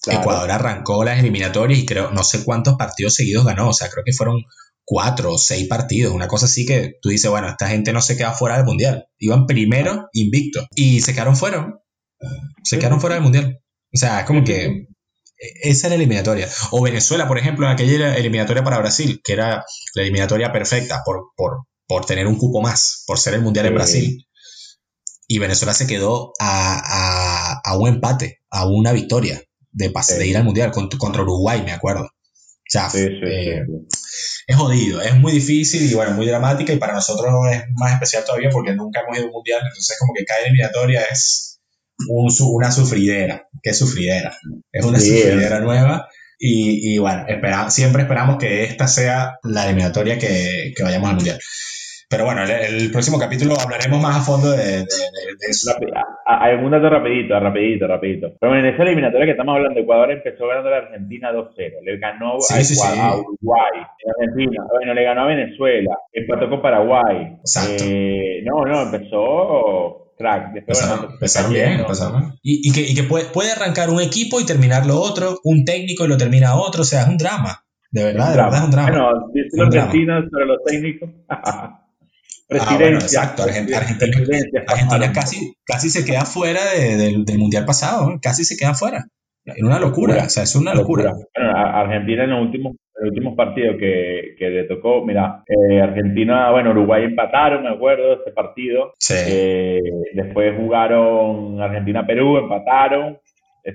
[0.00, 0.20] Claro.
[0.20, 4.04] Ecuador arrancó las eliminatorias y creo, no sé cuántos partidos seguidos ganó, o sea, creo
[4.04, 4.44] que fueron
[4.84, 8.16] cuatro o seis partidos, una cosa así que tú dices, bueno, esta gente no se
[8.16, 9.06] queda fuera del mundial.
[9.18, 11.74] Iban primero invicto y se quedaron fuera.
[12.62, 13.58] Se quedaron fuera del mundial.
[13.92, 14.86] O sea, es como que
[15.38, 16.48] esa era la eliminatoria.
[16.70, 19.64] O Venezuela, por ejemplo, en aquella eliminatoria para Brasil, que era
[19.94, 23.72] la eliminatoria perfecta por, por, por tener un cupo más, por ser el mundial en
[23.72, 23.74] Sí.
[23.76, 24.24] Brasil.
[25.30, 26.80] Y Venezuela se quedó a,
[27.54, 30.14] a, a un empate, a una victoria de, pas- Sí.
[30.18, 32.04] de ir al mundial contra, contra Uruguay, me acuerdo.
[32.04, 33.60] O sea, Sí, eh,
[34.46, 38.24] es jodido, es muy difícil y bueno, muy dramática y para nosotros es más especial
[38.24, 41.47] todavía porque nunca hemos ido a un mundial, entonces como que cada eliminatoria es
[42.10, 44.32] un su- una sufridera, qué sufridera,
[44.72, 49.64] es una Sí, sufridera nueva y, y bueno, espera, siempre esperamos que esta sea la
[49.66, 51.38] eliminatoria que, que vayamos al mundial.
[52.10, 55.70] Pero bueno, el, el próximo capítulo hablaremos más a fondo de, de- de- de eso.
[55.70, 58.28] Dato rapidito, rapidito, rapidito.
[58.40, 61.82] Pero bueno, en esa eliminatoria que estamos hablando, Ecuador empezó ganando a la Argentina 2-0.
[61.84, 62.98] Le ganó Sí, a, sí, Ecua- sí.
[63.00, 63.82] a Uruguay.
[64.04, 64.62] En Argentina.
[64.70, 65.90] Bueno, le ganó a Venezuela.
[66.12, 67.36] Empató con Paraguay.
[67.40, 67.84] Exacto.
[67.86, 70.56] Eh, no, no, empezó crack.
[70.56, 72.32] Empezaron, bien, empezaron bien.
[72.42, 75.64] Y, y que, y que puede, puede arrancar un equipo y terminar lo otro, un
[75.64, 77.64] técnico y lo termina otro, o sea, es un drama.
[77.90, 78.90] De verdad, de verdad es un drama.
[78.90, 81.10] Bueno, dice Un los argentinos sobre los técnicos.
[82.50, 83.42] Ah, bueno, exacto.
[83.44, 88.18] Argen- Argentina, Presidencia, casi, casi se queda fuera de- del, del mundial pasado, ¿eh?
[88.22, 89.06] casi se queda fuera.
[89.44, 90.26] Es una locura, Locura.
[90.26, 91.12] o sea, es una locura.
[91.12, 95.80] Bueno, Argentina en los últimos, en los últimos partidos que, que le tocó, mira, eh,
[95.80, 98.92] Argentina, bueno, Uruguay empataron, me acuerdo, ese partido.
[98.98, 99.14] Sí.
[99.16, 99.80] Eh,
[100.14, 103.18] después jugaron Argentina-Perú, empataron.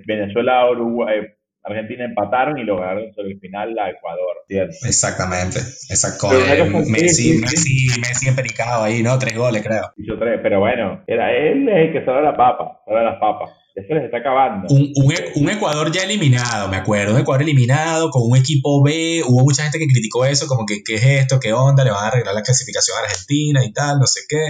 [0.07, 4.75] Venezuela, Uruguay, eh, Argentina empataron y lo ganaron sobre el final a Ecuador, ¿cierto?
[4.85, 5.59] Exactamente.
[5.59, 6.27] Exacto.
[6.33, 7.39] Eh, Messi.
[7.39, 9.17] Messi, Messi empericado ahí, ¿no?
[9.17, 9.83] Tres goles, creo.
[9.95, 13.51] Hizo tres, pero bueno, era él el que salva la papa, salva las papas.
[13.75, 14.67] Ya se les está acabando.
[14.73, 17.13] Un, un, E- un Ecuador ya eliminado, me acuerdo.
[17.15, 19.23] Un Ecuador eliminado con un equipo B.
[19.27, 21.39] Hubo mucha gente que criticó eso, como que, ¿qué es esto?
[21.39, 21.83] ¿Qué onda?
[21.83, 24.45] Le van a arreglar la clasificación a Argentina y tal, no sé qué.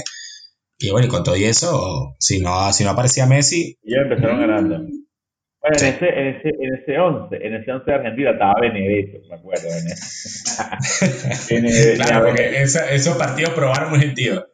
[0.80, 4.12] Y bueno, y con todo y eso, si no, si no aparecía Messi, Y ellos
[4.12, 4.78] empezaron ganando.
[4.80, 5.86] Bueno, Sí.
[5.86, 9.36] en ese, en ese, en ese 11, en ese 11 de Argentina estaba Benedetto, me
[9.36, 9.70] acuerdo.
[9.70, 10.02] Benedetto.
[11.96, 14.48] Claro, porque esa- esos partidos probaron muy mencionado,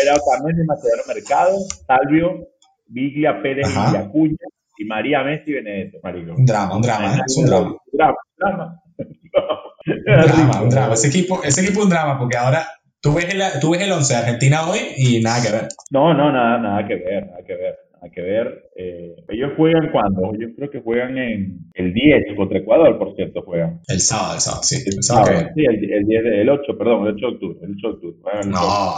[0.00, 2.48] Era Otamendi, Macedonio Mercado, Salvio,
[2.90, 3.92] Biglia, Pérez Ajá.
[3.94, 4.36] y Acuña,
[4.78, 6.34] y María Messi y Benedetto, marico.
[6.36, 7.76] Un drama, un drama, es un drama.
[7.92, 8.82] Drama, drama.
[9.86, 10.94] Un drama, un drama.
[10.94, 12.66] Ese equipo, ese equipo es un drama, porque ahora
[13.00, 15.68] tú ves el, tú ves el 11 de Argentina hoy y nada que ver.
[15.90, 18.70] No, no, nada, nada que ver, nada que ver, nada que ver.
[18.76, 23.42] Eh, ellos juegan cuando, yo creo que juegan en el 10 contra Ecuador, por cierto,
[23.42, 23.80] juegan.
[23.88, 24.82] El sábado, el sábado, sí.
[24.86, 25.48] El sábado.
[25.54, 27.92] Sí, el, el 10 de- el 8, perdón, el 8 de octubre, el 8 de
[27.94, 28.16] octubre.
[28.22, 28.60] juegan el 8.
[28.62, 28.94] No,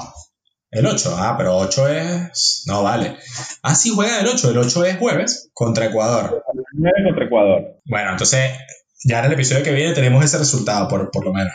[0.73, 2.65] el 8, ah, pero 8 es.
[2.67, 3.17] No, vale.
[3.63, 4.51] Ah, sí, juega el 8.
[4.51, 6.43] El 8 es jueves contra Ecuador.
[6.55, 7.81] El 9 contra Ecuador.
[7.85, 8.59] Bueno, entonces,
[9.05, 11.53] ya en el episodio que viene tenemos ese resultado, por, por lo menos.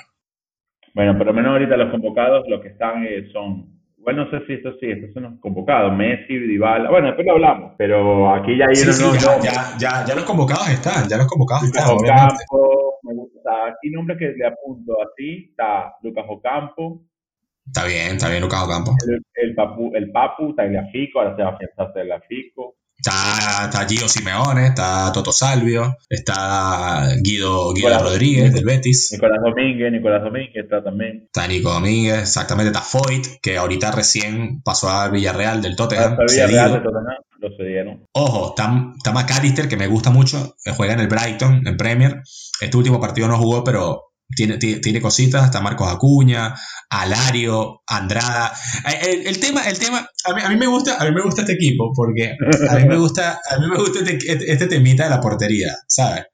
[0.93, 4.45] Bueno, por lo menos ahorita los convocados, los que están eh, son, bueno, no sé
[4.45, 8.57] si estos sí, estos son los convocados, Messi, Dybala, bueno, después lo hablamos, pero aquí
[8.57, 11.89] ya hay Sí, sí, ya, ya, ya, ya los convocados están, ya los convocados están,
[11.89, 12.43] obviamente.
[12.49, 17.03] Ocampo, me gusta, aquí nombres que le apunto así, está Lucas Ocampo,
[17.67, 18.95] Está bien, está bien Lucas Ocampo.
[19.07, 24.09] el, el Papu, el Papu, Tagliafico, ahora se va a afianzar Tagliafico, Está, está Gio
[24.09, 30.63] Simeone, está Toto Salvio, está Guido, Guido Nicolás- Rodríguez del Betis, Nicolás Domínguez, Nicolás Domínguez
[30.63, 31.23] está también.
[31.25, 36.13] está Nico Domínguez, exactamente, está Foyt, que ahorita recién pasó al Villarreal del Tottenham.
[36.13, 36.91] Hasta Villarreal de cedido.
[36.91, 38.05] Tottenham lo cedieron.
[38.13, 42.23] Ojo, está, está McAllister, que me gusta mucho, juega en el Brighton, en Premier.
[42.59, 44.01] Este último partido no jugó, pero
[44.35, 45.45] tiene, tiene, tiene cositas.
[45.45, 46.53] Está Marcos Acuña,
[46.89, 48.51] Alario, Andrada.
[48.89, 51.21] Eh, El, el tema, el tema a, mí, a mí me gusta, a mí me
[51.21, 52.35] gusta este equipo, porque
[52.69, 55.75] a mí me gusta, a mí me gusta este, este- este temita de la portería,
[55.87, 56.25] ¿sabes?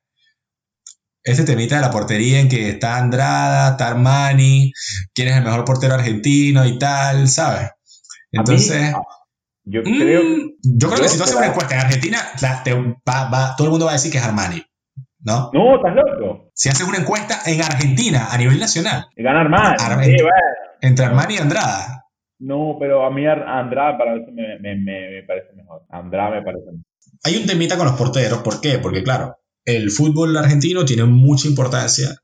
[1.25, 4.73] Este temita de la portería en que está Andrada, está Armani,
[5.13, 7.69] quién es el mejor portero argentino y tal, ¿sabes?
[8.31, 8.93] Mí- Entonces,
[9.65, 12.73] Yo creo, Mm, yo creo que si tú haces una encuesta en Argentina, la- te
[12.73, 14.61] va- va- todo el mundo va a decir que es Armani,
[15.21, 15.49] ¿no?
[15.53, 16.42] No, estás loco.
[16.54, 19.76] Si haces una encuesta en Argentina a nivel nacional, Ganar más.
[20.06, 20.30] Sí, bueno.
[20.82, 22.06] entre Armani y Andrada,
[22.39, 25.82] No, pero a mí Ar- Andrade para eso me, me, me, me parece mejor.
[25.89, 26.86] Andrade me parece mejor.
[27.24, 28.39] hay un temita con los porteros.
[28.39, 28.78] ¿Por qué?
[28.80, 32.16] Porque, claro, el fútbol argentino tiene mucha importancia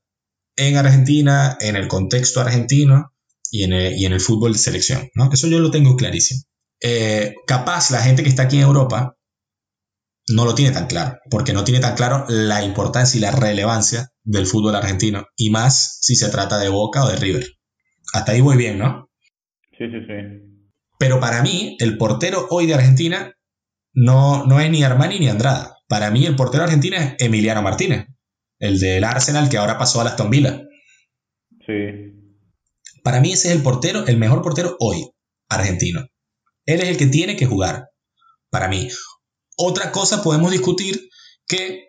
[0.56, 3.12] en Argentina, en el contexto argentino
[3.50, 5.30] y en el, y en el fútbol de selección, ¿no?
[5.32, 6.42] Eso yo lo tengo clarísimo.
[6.82, 9.16] Eh, capaz la gente que está aquí en Europa
[10.34, 14.10] no lo tiene tan claro, porque no tiene tan claro la importancia y la relevancia
[14.22, 17.46] del fútbol argentino, y más si se trata de Boca o de River.
[18.12, 19.08] Hasta ahí voy bien, ¿no?
[19.76, 20.50] Sí, sí, sí.
[20.98, 23.32] Pero para mí, el portero hoy de Argentina
[23.94, 25.76] no, no es ni Armani ni Andrada.
[25.88, 28.06] Para mí, el portero argentino es Emiliano Martínez,
[28.58, 30.62] el del Arsenal que ahora pasó a Aston Villa.
[31.66, 32.12] Sí.
[33.02, 35.10] Para mí, ese es el portero, el mejor portero hoy,
[35.48, 36.06] argentino.
[36.66, 37.86] Él es el que tiene que jugar.
[38.50, 38.88] Para mí.
[39.62, 41.10] Otra cosa podemos discutir
[41.46, 41.88] que,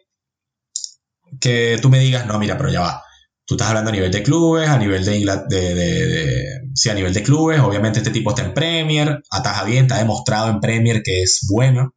[1.39, 3.03] que tú me digas, no, mira, pero ya va.
[3.45, 7.61] Tú estás hablando a nivel de clubes, a nivel de, sí, a nivel de clubes.
[7.61, 11.95] Obviamente este tipo está en Premier, ataja bien, está demostrado en Premier que es bueno.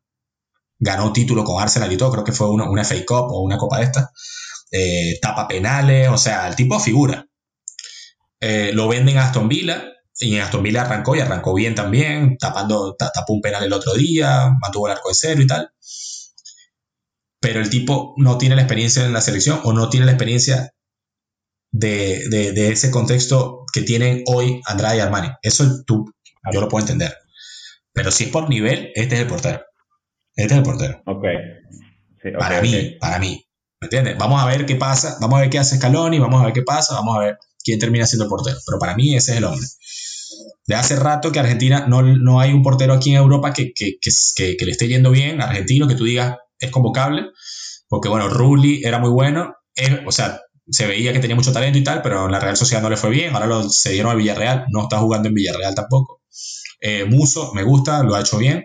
[0.79, 3.59] Ganó título con Arsenal y todo, creo que fue una, una FA Cup o una
[3.59, 4.11] copa de estas.
[4.71, 7.27] Eh, tapa penales, o sea, el tipo figura.
[8.39, 12.37] Eh, lo venden a Aston Villa y en Aston Villa arrancó y arrancó bien también,
[12.39, 15.71] tapando, ta- tapó un penal el otro día, mantuvo el arco de cero y tal.
[17.41, 20.71] Pero el tipo no tiene la experiencia en la selección o no tiene la experiencia
[21.73, 25.29] de, de- de ese contexto que tienen hoy Andrade y Armani.
[25.43, 26.07] Eso tú,
[26.53, 27.17] yo lo puedo entender.
[27.93, 29.63] Pero si es por nivel, este es el portero.
[30.37, 31.03] Este es el portero.
[31.07, 31.25] Ok.
[32.23, 33.45] Sí, ok, Para mí, para mí.
[33.81, 34.17] ¿Me entiendes?
[34.17, 36.63] Vamos a ver qué pasa, vamos a ver qué hace Scaloni, vamos a ver qué
[36.63, 38.57] pasa, vamos a ver quién termina siendo el portero.
[38.65, 39.67] Pero para mí ese es el hombre.
[40.67, 43.99] De hace rato que Argentina no, no hay un portero aquí en Europa que, que,
[44.01, 47.27] que, le esté yendo bien, argentino, que tú digas es convocable,
[47.89, 49.55] porque bueno, Rulli era muy bueno,
[50.07, 52.83] o sea, se veía que tenía mucho talento y tal, pero en la Real Sociedad
[52.83, 55.75] no le fue bien, ahora lo se dieron al Villarreal, no está jugando en Villarreal
[55.75, 56.23] tampoco.
[56.81, 58.65] Eh, Muso, me gusta, lo ha hecho bien,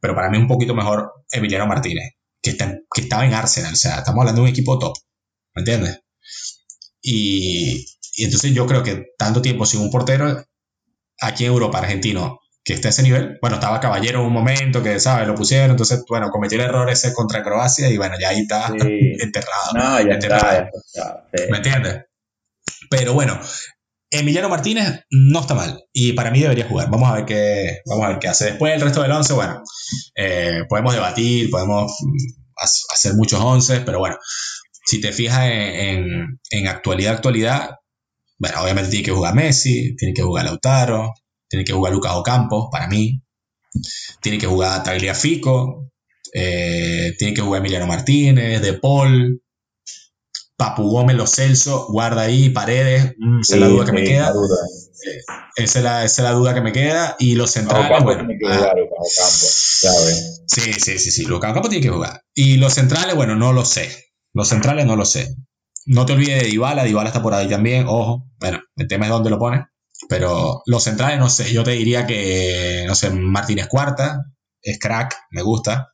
[0.00, 3.76] pero para mí un poquito mejor Emiliano Martínez, que, está, que estaba en Arsenal, o
[3.76, 4.96] sea, estamos hablando de un equipo top,
[5.54, 6.00] ¿me entiendes?
[7.02, 10.44] Y, y entonces yo creo que tanto tiempo sin un portero
[11.20, 14.82] aquí en Europa, argentino, que esté a ese nivel, bueno, estaba Caballero en un momento
[14.82, 15.26] que, ¿sabes?
[15.28, 18.68] Lo pusieron, entonces, bueno, cometió el error ese contra Croacia y bueno, ya ahí está
[18.68, 18.76] Sí.
[19.20, 19.72] enterrado.
[19.74, 21.28] No, ya Este está, ya está.
[21.34, 21.44] Sí.
[21.50, 22.02] ¿Me entiendes?
[22.90, 23.38] Pero bueno,
[24.10, 26.88] Emiliano Martínez no está mal y para mí debería jugar.
[26.90, 28.46] Vamos a ver qué, vamos a ver qué hace.
[28.46, 29.62] Después el resto del 11, bueno,
[30.16, 34.16] eh, podemos debatir, podemos mm, ha- hacer muchos 11, pero bueno,
[34.84, 37.70] si te fijas en, en- en actualidad, actualidad,
[38.38, 41.12] bueno, obviamente tiene que jugar Messi, tiene que jugar Lautaro,
[41.48, 43.22] tiene que jugar Lucas Ocampo, para mí,
[44.20, 45.90] tiene que jugar Tagliafico,
[46.32, 49.42] eh, tiene que jugar Emiliano Martínez, De Paul,
[50.56, 54.32] Papu Gómez, Los Celso, guarda ahí, Paredes, mm, esa es la duda que me queda,
[55.56, 58.26] esa es la, esa es la duda que me queda, y los centrales, Ocampo bueno,
[58.26, 59.46] tiene que ah, jugar, Ocampo,
[59.80, 60.14] clave.
[60.46, 61.24] Sí, sí, sí, sí.
[61.24, 62.22] Lucas Ocampo tiene que jugar.
[62.34, 64.06] Y los centrales, bueno, no lo sé.
[64.32, 65.34] Los centrales no lo sé.
[65.86, 68.26] No te olvides de Dybala, Dybala está por ahí también, ojo.
[68.38, 69.64] Bueno, el tema es dónde lo pones.
[70.08, 74.20] Pero los centrales, no sé, yo te diría que, no sé, Martínez Cuarta,
[74.62, 75.92] es crack, me gusta.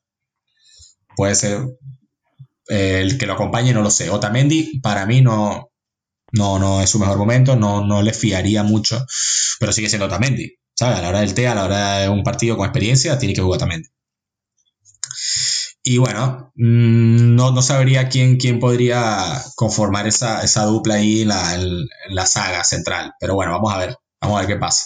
[1.15, 1.61] Puede ser
[2.69, 4.11] eh, el que lo acompañe, no lo sé.
[4.11, 5.71] Otamendi, para mí no,
[6.33, 9.05] no, no es su mejor momento, no, no le fiaría mucho,
[9.61, 10.57] pero sigue siendo Otamendi.
[10.75, 10.99] ¿Sabes?
[10.99, 13.43] A la hora del té, a la hora de un partido con experiencia, tiene que
[13.43, 13.89] jugar Otamendi.
[15.85, 21.29] Y bueno, mm, no, no sabría quién, quién podría conformar esa, esa dupla ahí en
[21.29, 23.13] la, en la saga central.
[23.21, 23.97] Pero bueno, vamos a ver.
[24.21, 24.85] Vamos a ver qué pasa.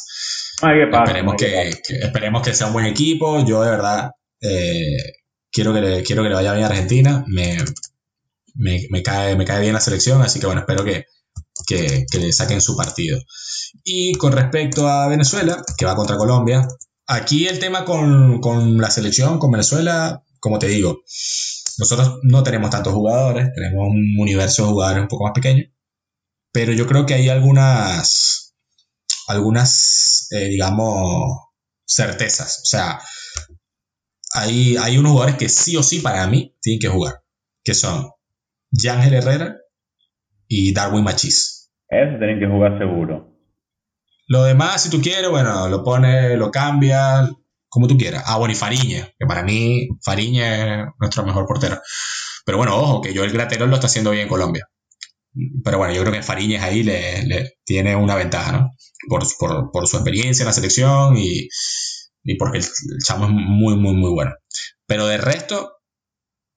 [0.63, 1.05] Ay, ¿qué pasa?
[1.05, 1.83] Esperemos Ay, ¿qué que, pasa?
[1.87, 3.45] que- esperemos que sea un buen equipo.
[3.45, 4.97] Yo de verdad eh,
[5.53, 7.25] quiero, que le, quiero que le vaya bien a Argentina.
[7.27, 7.59] Me,
[8.55, 11.05] me, me cae, me cae bien la selección, así que bueno, espero que,
[11.67, 13.19] que, que le saquen su partido.
[13.85, 16.67] Y con respecto a Venezuela, que va contra Colombia,
[17.07, 21.03] aquí el tema con, con la selección, con Venezuela, como te digo,
[21.79, 25.65] nosotros no tenemos tantos jugadores, tenemos un universo de jugadores un poco más pequeño,
[26.53, 28.57] pero yo creo que hay algunas,
[29.27, 31.49] algunas, eh, digamos,
[31.85, 32.61] certezas.
[32.63, 33.01] O sea,
[34.35, 37.25] hay, hay unos jugadores que sí o sí para mí tienen que jugar,
[37.65, 38.09] que son
[38.71, 39.57] Yángel Herrera
[40.47, 41.73] y Darwin Machís.
[41.89, 43.37] Eso tienen que jugar seguro.
[44.29, 47.31] Lo demás, si tú quieres, bueno, lo pones, lo cambias,
[47.77, 48.25] como tú quieras.
[48.27, 51.81] Ah, bueno, y Fariña, que para mí Fariña es nuestro mejor portero.
[52.45, 54.67] Pero bueno, ojo, que yo el Graterol lo está haciendo bien en Colombia.
[55.63, 58.71] Pero bueno, yo creo que Fariñas ahí le, le tiene una ventaja, ¿no?
[59.09, 61.49] Por, por, por su experiencia en la selección y
[62.27, 62.65] y porque el,
[63.05, 64.33] chamo es muy, muy, muy bueno.
[64.87, 65.71] Pero de resto,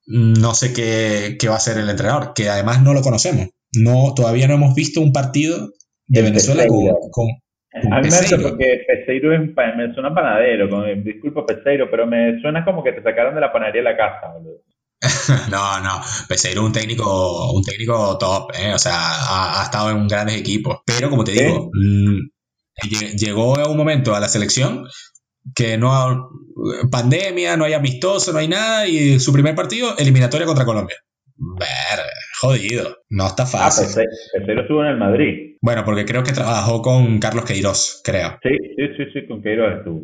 [0.08, 3.48] no sé qué, qué va a hacer el entrenador, que además no lo conocemos.
[3.72, 5.70] No, todavía no hemos visto un partido
[6.08, 7.28] de Venezuela con,
[7.72, 12.40] a mí me hace porque Peseiro es, me suena panadero, con, disculpa Peseiro, pero me
[12.42, 14.62] suena como que te sacaron de la panadería de la casa, boludo.
[15.52, 18.74] no, no, Peseiro es un técnico, un técnico top, ¿eh?
[18.74, 23.78] o sea, ha, estado en grandes equipos, pero como te digo, mm, llegó a un
[23.78, 24.88] momento a la selección
[25.56, 26.30] que no
[26.92, 30.98] pandemia, no hay amistoso, no hay nada, y su primer partido, eliminatoria contra Colombia.
[31.40, 32.06] Ver,
[32.42, 33.88] jodido, no está ah, fácil.
[33.88, 35.58] Ah, Peseiro estuvo en el Madrid.
[35.62, 38.38] Bueno, porque creo que trabajó con Carlos Queiroz, creo.
[38.44, 40.02] Sí, sí, sí, sí con Queiroz estuvo.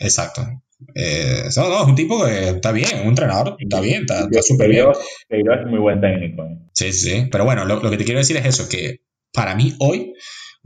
[0.00, 0.42] Exacto.
[0.94, 4.70] Eh, no, no, es un tipo que está bien, un entrenador, está bien, está súper
[4.70, 4.86] bien.
[5.28, 6.44] Queiroz es muy buen técnico.
[6.44, 6.58] ¿eh?
[6.72, 9.00] Sí, sí, pero bueno, lo, lo, que te quiero decir es eso, que
[9.32, 10.14] para mí hoy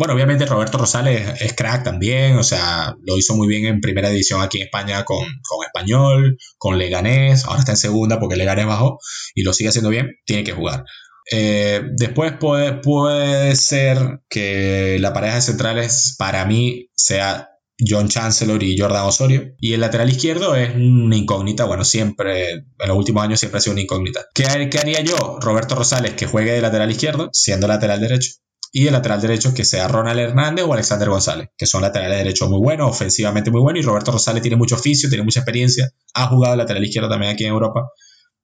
[0.03, 4.11] bueno, obviamente Roberto Rosales es crack también, o sea, lo hizo muy bien en primera
[4.11, 5.25] edición aquí en España con,
[5.65, 8.99] Español, con Leganés, ahora está en segunda porque Leganés bajó
[9.33, 10.83] y lo sigue haciendo bien, tiene que jugar.
[11.31, 18.61] Eh, después puede, puede ser que la pareja de centrales para mí sea John Chancellor
[18.61, 19.55] y Jordan Osorio.
[19.61, 23.61] Y el lateral izquierdo es una incógnita, bueno, siempre, en los últimos años siempre ha
[23.61, 24.27] sido una incógnita.
[24.35, 25.39] ¿Qué, ¿Qué, haría yo?
[25.41, 28.33] Roberto Rosales que juegue de lateral izquierdo, siendo lateral derecho
[28.73, 32.49] y el lateral derecho que sea Ronald Hernández o Alexander González, que son laterales derechos
[32.49, 36.27] muy buenos, ofensivamente muy buenos, y Roberto Rosales tiene mucho oficio, tiene mucha experiencia, ha
[36.27, 37.83] jugado lateral izquierdo también aquí en Europa,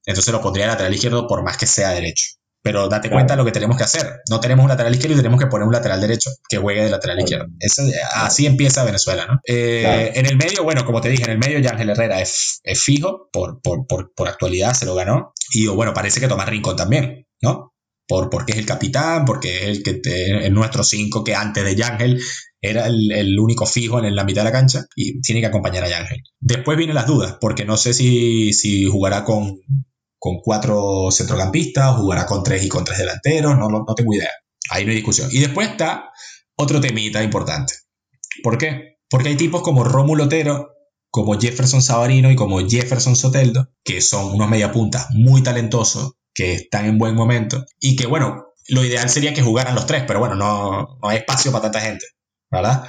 [0.05, 2.27] entonces lo pondría lateral izquierdo por más que sea derecho.
[2.61, 4.21] Pero date cuenta de lo que tenemos que hacer.
[4.29, 6.91] No tenemos un lateral izquierdo y tenemos que poner un lateral derecho que juegue de
[6.91, 7.47] lateral izquierdo.
[8.13, 9.41] así empieza Venezuela, ¿no?
[9.47, 12.61] Eh, en el medio, bueno, como te dije, en el medio ya Ángel Herrera es,
[12.75, 15.33] fijo, por, por, por, actualidad se lo ganó.
[15.53, 17.73] Y bueno, parece que Tomás Rincón también, ¿no?
[18.09, 21.77] Por, porque es el capitán, porque es el que te, nuestro 5 que antes de
[21.77, 22.21] Yangel
[22.61, 25.89] era el, único fijo en la mitad de la cancha y tiene que acompañar a
[25.89, 26.23] Yangel.
[26.41, 29.61] Después vienen las dudas, porque no sé si, si jugará con,
[30.19, 34.31] con cuatro centrocampistas, jugará con tres y con tres delanteros, no, no, tengo idea.
[34.71, 35.29] Ahí no hay discusión.
[35.31, 36.11] Y después está
[36.57, 37.75] otro temita importante.
[38.43, 38.99] ¿Por qué?
[39.09, 40.71] Porque hay tipos como Rómulo Otero,
[41.11, 46.87] como Jefferson Savarino y como Jefferson Soteldo, que son unos mediapuntas muy talentosos, que están
[46.87, 50.35] en buen momento y que, bueno, lo ideal sería que jugaran los tres, pero bueno,
[50.35, 52.07] no, hay espacio para tanta gente,
[52.51, 52.85] ¿verdad?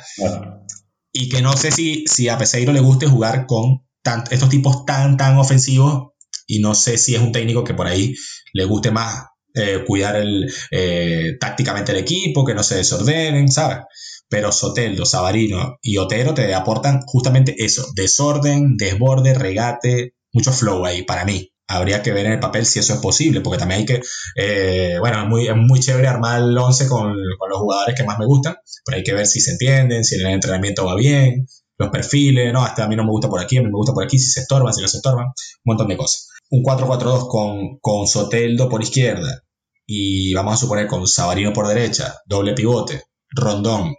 [1.12, 3.86] Y que no sé si, si a Peseiro le guste jugar con
[4.30, 6.14] estos tipos tan, tan ofensivos
[6.48, 8.14] y no sé si es un técnico que por ahí
[8.54, 13.80] le guste más eh, cuidar el, eh, tácticamente el equipo, que no se desordenen, ¿sabes?
[14.28, 21.04] Pero Soteldo, Savarino y Otero te aportan justamente eso, desorden, desborde, regate, mucho flow ahí
[21.04, 23.86] para mí habría que ver en el papel si eso es posible, porque también hay
[23.86, 24.02] que,
[24.36, 28.04] eh, bueno, es muy, es muy chévere armar el 11 con, con, los jugadores que
[28.04, 31.46] más me gustan, pero hay que ver si se entienden, si el entrenamiento va bien,
[31.78, 33.94] los perfiles, no, hasta a mí no me gusta por aquí, a mí me gusta
[33.94, 36.30] por aquí, si se estorban, si no se estorban, un montón de cosas.
[36.50, 39.44] Un 4-4-2 con, con Soteldo por izquierda
[39.86, 43.94] y vamos a suponer con Sabarino por derecha, doble pivote, Rondón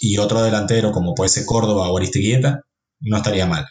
[0.00, 2.62] y otro delantero como puede ser Córdoba o Aristiguieta,
[3.00, 3.66] no estaría mal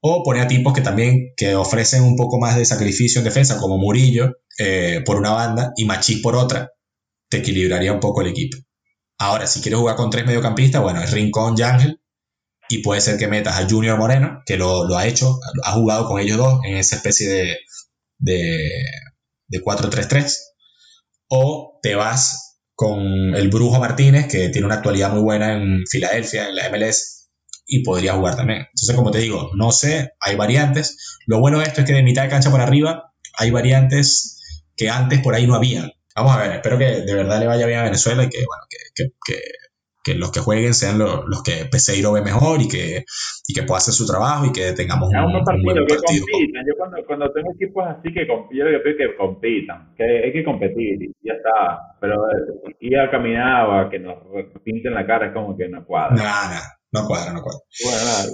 [0.00, 3.58] o poner a tipos que también que ofrecen un poco más de sacrificio en defensa,
[3.58, 6.70] como Murillo eh, por una banda y Machís por otra,
[7.28, 8.56] te equilibraría un poco el equipo.
[9.18, 12.00] Ahora, si quieres jugar con tres mediocampistas, bueno, es Rincón y Ángel,
[12.68, 16.20] y puede ser que metas a Junior Moreno, que lo, ha hecho, ha jugado con
[16.20, 17.56] ellos dos en esa especie de,
[18.18, 18.84] de,
[19.48, 20.34] de 4-3-3,
[21.28, 26.48] o te vas con el Brujo Martínez, que tiene una actualidad muy buena en Filadelfia,
[26.48, 27.17] en la MLS,
[27.68, 28.60] y podría jugar también.
[28.60, 31.20] Entonces, como te digo, no sé, hay variantes.
[31.26, 34.88] Lo bueno de esto es que de mitad de cancha por arriba hay variantes que
[34.88, 35.92] antes por ahí no había.
[36.16, 38.62] Vamos a ver, espero que de verdad le vaya bien a Venezuela y que, bueno,
[38.70, 39.40] que, que,
[40.02, 43.04] que, los que jueguen sean los, que Peseiro ve mejor y que,
[43.46, 46.64] y que pueda hacer su trabajo y que tengamos un, un, partido, que Compitan.
[46.66, 50.42] Yo cuando, cuando tengo equipos así que yo lo que que compitan, que hay que
[50.42, 51.94] competir y ya está.
[52.00, 52.16] Pero
[52.80, 54.16] ir a caminar o a que nos
[54.64, 56.16] pinten la cara es como que no cuadra.
[56.16, 57.60] Nada, no cuadra, no cuadra.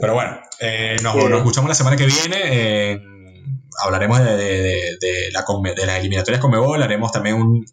[0.00, 2.36] Pero bueno, eh, nos, escuchamos la semana que viene.
[2.42, 3.13] Eh,
[3.82, 7.64] hablaremos de, de, de las eliminatorias con Mebol, haremos también un,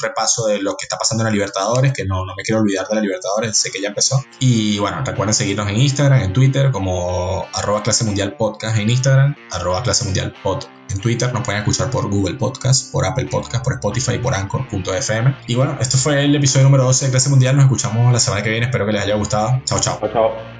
[0.00, 2.86] repaso de lo que está pasando en la Libertadores, que no, no me quiero olvidar
[2.86, 4.22] de la Libertadores, sé que ya empezó.
[4.38, 9.34] Y bueno, recuerden seguirnos en Instagram, en Twitter, como arroba clase mundial podcast en Instagram,
[9.50, 13.62] arroba clase mundial pod en Twitter, nos pueden escuchar por Google Podcast, por Apple Podcast,
[13.64, 15.36] por Spotify, por Anchor.fm.
[15.46, 17.56] Y bueno, esto fue el episodio número 12 de Clase Mundial.
[17.56, 18.66] Nos escuchamos la semana que viene.
[18.66, 19.60] Espero que les haya gustado.
[19.64, 19.98] Chao, chao.
[20.00, 20.57] Chao, chao.